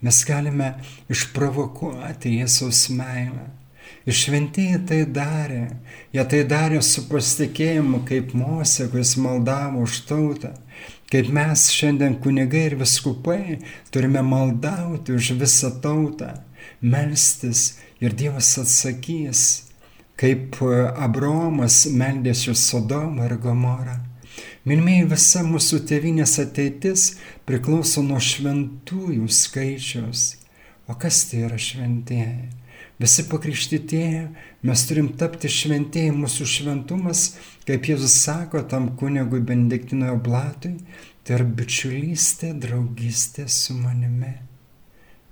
Mes 0.06 0.20
galime 0.28 0.70
išprovokuoti 1.12 2.36
Jėzaus 2.38 2.86
meilę. 2.96 3.50
Ir 4.06 4.14
šventieji 4.14 4.78
tai 4.86 5.00
darė. 5.10 5.64
Jie 6.14 6.24
tai 6.30 6.44
darė 6.46 6.78
su 6.86 7.02
pasitikėjimu, 7.10 8.04
kaip 8.06 8.36
Mosė, 8.38 8.86
kuris 8.92 9.16
maldavo 9.18 9.82
už 9.82 10.04
tautą. 10.06 10.52
Kaip 11.10 11.30
mes 11.34 11.64
šiandien 11.74 12.14
kunigai 12.22 12.64
ir 12.68 12.76
viskupai 12.78 13.58
turime 13.94 14.22
maldauti 14.26 15.14
už 15.14 15.32
visą 15.40 15.72
tautą, 15.82 16.32
melstis 16.82 17.80
ir 18.02 18.14
Dievas 18.14 18.52
atsakys, 18.62 19.42
kaip 20.18 20.58
Abromas 20.94 21.84
meldėsi 21.90 22.54
Sodomą 22.54 23.26
ir 23.26 23.36
Gomorą. 23.42 24.00
Minmėjai 24.66 25.06
visa 25.12 25.42
mūsų 25.46 25.80
tėvinės 25.86 26.40
ateitis 26.42 27.08
priklauso 27.46 28.02
nuo 28.02 28.18
šventųjų 28.18 29.28
skaičiaus. 29.30 30.24
O 30.90 30.94
kas 30.98 31.24
tai 31.30 31.44
yra 31.46 31.58
šventieji? 31.58 32.65
Visi 32.98 33.26
pakrikštytieji, 33.28 34.22
mes 34.64 34.82
turim 34.88 35.10
tapti 35.20 35.50
šventieji, 35.52 36.14
mūsų 36.16 36.46
šventumas, 36.48 37.26
kaip 37.68 37.90
Jėzus 37.90 38.14
sako 38.22 38.62
tam 38.64 38.94
kunigui 38.96 39.42
Benediktinojo 39.44 40.16
blatui, 40.24 40.78
tai 41.20 41.36
yra 41.36 41.46
bičiulystė, 41.58 42.54
draugystė 42.56 43.44
su 43.52 43.76
manimi. 43.76 44.32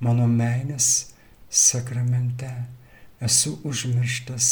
Mano 0.04 0.28
meilės 0.28 1.14
sakramente 1.48 2.50
esu 3.24 3.54
užmirštas, 3.64 4.50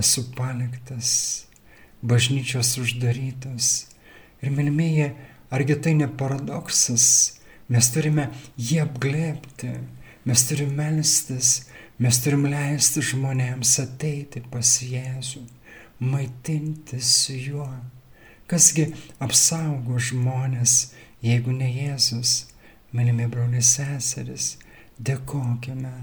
esu 0.00 0.24
paliktas, 0.32 1.10
bažnyčios 2.00 2.72
uždarytos. 2.80 3.70
Ir 4.40 4.56
mylimieji, 4.56 5.10
argi 5.52 5.76
tai 5.76 5.96
ne 6.00 6.08
paradoksas? 6.08 7.36
Mes 7.68 7.92
turime 7.92 8.30
jį 8.56 8.80
apglėpti, 8.86 9.72
mes 10.24 10.48
turime 10.48 10.76
melstis, 10.78 11.66
Mes 11.96 12.18
turim 12.20 12.42
leisti 12.52 13.00
žmonėms 13.00 13.70
ateiti 13.80 14.42
pas 14.52 14.68
Jėzų, 14.84 15.40
maitintis 16.04 17.08
su 17.22 17.36
juo. 17.40 17.70
Kasgi 18.52 18.90
apsaugo 19.24 19.96
žmonės, 19.96 20.92
jeigu 21.24 21.56
ne 21.56 21.70
Jėzus, 21.72 22.50
mylimi 22.92 23.30
broliai 23.32 23.64
seseris, 23.64 24.58
dėkojame 25.00 25.94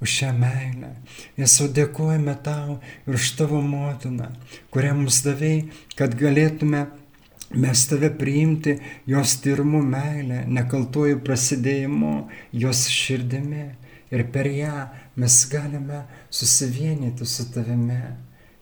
už 0.00 0.16
šią 0.22 0.32
meilę. 0.40 0.94
Jėzau, 1.36 1.68
dėkojame 1.68 2.38
tau 2.40 2.80
ir 3.04 3.20
už 3.20 3.34
tavo 3.36 3.60
motiną, 3.60 4.32
kurią 4.72 4.96
mums 5.02 5.20
davėjai, 5.28 5.66
kad 6.00 6.16
galėtume 6.16 6.86
mes 7.52 7.86
tave 7.92 8.08
priimti 8.08 8.78
jos 9.04 9.36
tyrimų 9.44 9.84
meilę, 9.84 10.44
nekaltuoju 10.48 11.20
prasidėjimu, 11.28 12.14
jos 12.56 12.88
širdimi 12.88 13.74
ir 14.10 14.30
per 14.32 14.48
ją 14.48 14.86
mes 15.16 15.36
galime 15.50 16.04
susivienyti 16.30 17.26
su 17.26 17.48
tavimi. 17.52 18.00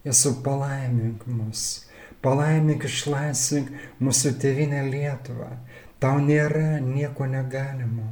Jėzau, 0.04 0.34
palaimink 0.44 1.24
mus, 1.26 1.86
palaimink 2.24 2.84
išlaisvink 2.84 3.70
mūsų 4.04 4.34
tėvinę 4.42 4.82
Lietuvą. 4.90 5.48
Tau 6.02 6.20
nėra 6.20 6.82
nieko 6.84 7.24
negalimo 7.30 8.10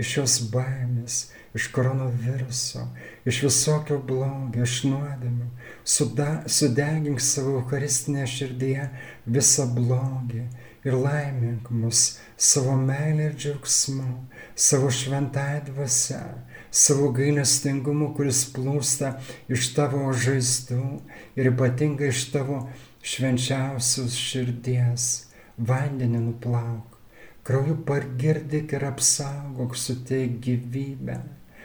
iš 0.00 0.16
jos 0.18 0.36
baimės, 0.50 1.18
iš 1.54 1.68
koronaviruso, 1.74 2.86
iš 3.28 3.42
visokio 3.44 4.00
blogio, 4.02 4.64
iš 4.64 4.80
nuodėmių. 4.88 5.50
Sudegink 5.84 7.22
savo 7.22 7.58
eucharistinėje 7.60 8.30
širdyje 8.32 8.88
visą 9.36 9.68
blogį 9.76 10.46
ir 10.84 10.92
laimink 10.92 11.70
mus 11.70 12.00
savo 12.36 12.76
meilę 12.76 13.28
ir 13.30 13.36
džiaugsmu, 13.36 14.08
savo 14.54 14.90
šventąją 14.90 15.60
dvasę, 15.68 16.20
savo 16.70 17.10
gailestingumu, 17.18 18.10
kuris 18.16 18.44
plūsta 18.54 19.14
iš 19.56 19.70
tavo 19.76 20.02
žaizdų 20.24 20.82
ir 21.38 21.52
ypatingai 21.52 22.10
iš 22.12 22.26
tavo 22.34 22.64
švenčiausios 23.02 24.18
širdies. 24.18 25.06
Vandenį 25.54 26.18
nuplauk, 26.18 26.98
krauju 27.46 27.76
pargirdik 27.86 28.72
ir 28.74 28.88
apsaugok, 28.88 29.76
suteik 29.78 30.40
gyvybę, 30.42 31.20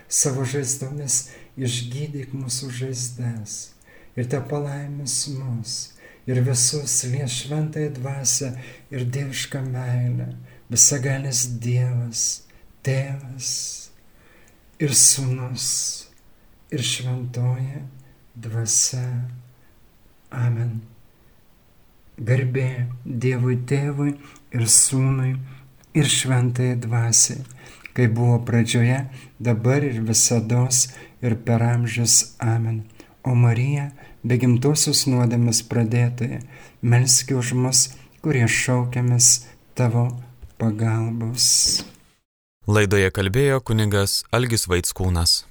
savo 0.07 0.45
žaizdomis 0.45 1.23
išgydyk 1.57 2.35
mūsų 2.37 2.69
žaizdas 2.81 3.55
ir 4.15 4.29
te 4.29 4.39
palaimis 4.51 5.15
mus 5.39 5.79
ir 6.29 6.41
visus 6.45 7.03
lies 7.09 7.39
šventai 7.41 7.87
dvasia 7.95 8.51
ir 8.93 9.07
dievišką 9.13 9.63
meilę, 9.65 10.29
visagalis 10.69 11.47
Dievas, 11.63 12.25
Tėvas 12.85 13.49
ir 14.79 14.93
Sūnus 14.95 15.65
ir 16.71 16.85
šventoji 16.85 17.81
dvasia. 18.39 19.07
Amen. 20.29 20.79
Garbė 22.19 22.69
Dievui 23.03 23.57
Tėvui 23.65 24.13
ir 24.53 24.67
Sūnui 24.69 25.33
ir 25.97 26.07
šventai 26.13 26.75
dvasiai, 26.79 27.41
kai 27.97 28.05
buvo 28.07 28.37
pradžioje, 28.45 29.01
dabar 29.41 29.83
ir 29.87 30.01
visada 30.05 30.67
ir 31.25 31.35
per 31.45 31.65
amžius. 31.65 32.35
Amen. 32.39 32.83
O 33.23 33.33
Marija, 33.35 33.89
be 34.23 34.37
gimtosios 34.41 35.05
nuodėmės 35.09 35.61
pradėtoje, 35.69 36.41
melski 36.81 37.37
už 37.39 37.53
mus, 37.57 37.85
kurie 38.23 38.45
šaukiamės 38.47 39.47
tavo 39.77 40.09
pagalbos. 40.59 41.83
Laidoje 42.69 43.09
kalbėjo 43.15 43.61
kunigas 43.65 44.23
Algis 44.35 44.67
Vaitskūnas. 44.69 45.43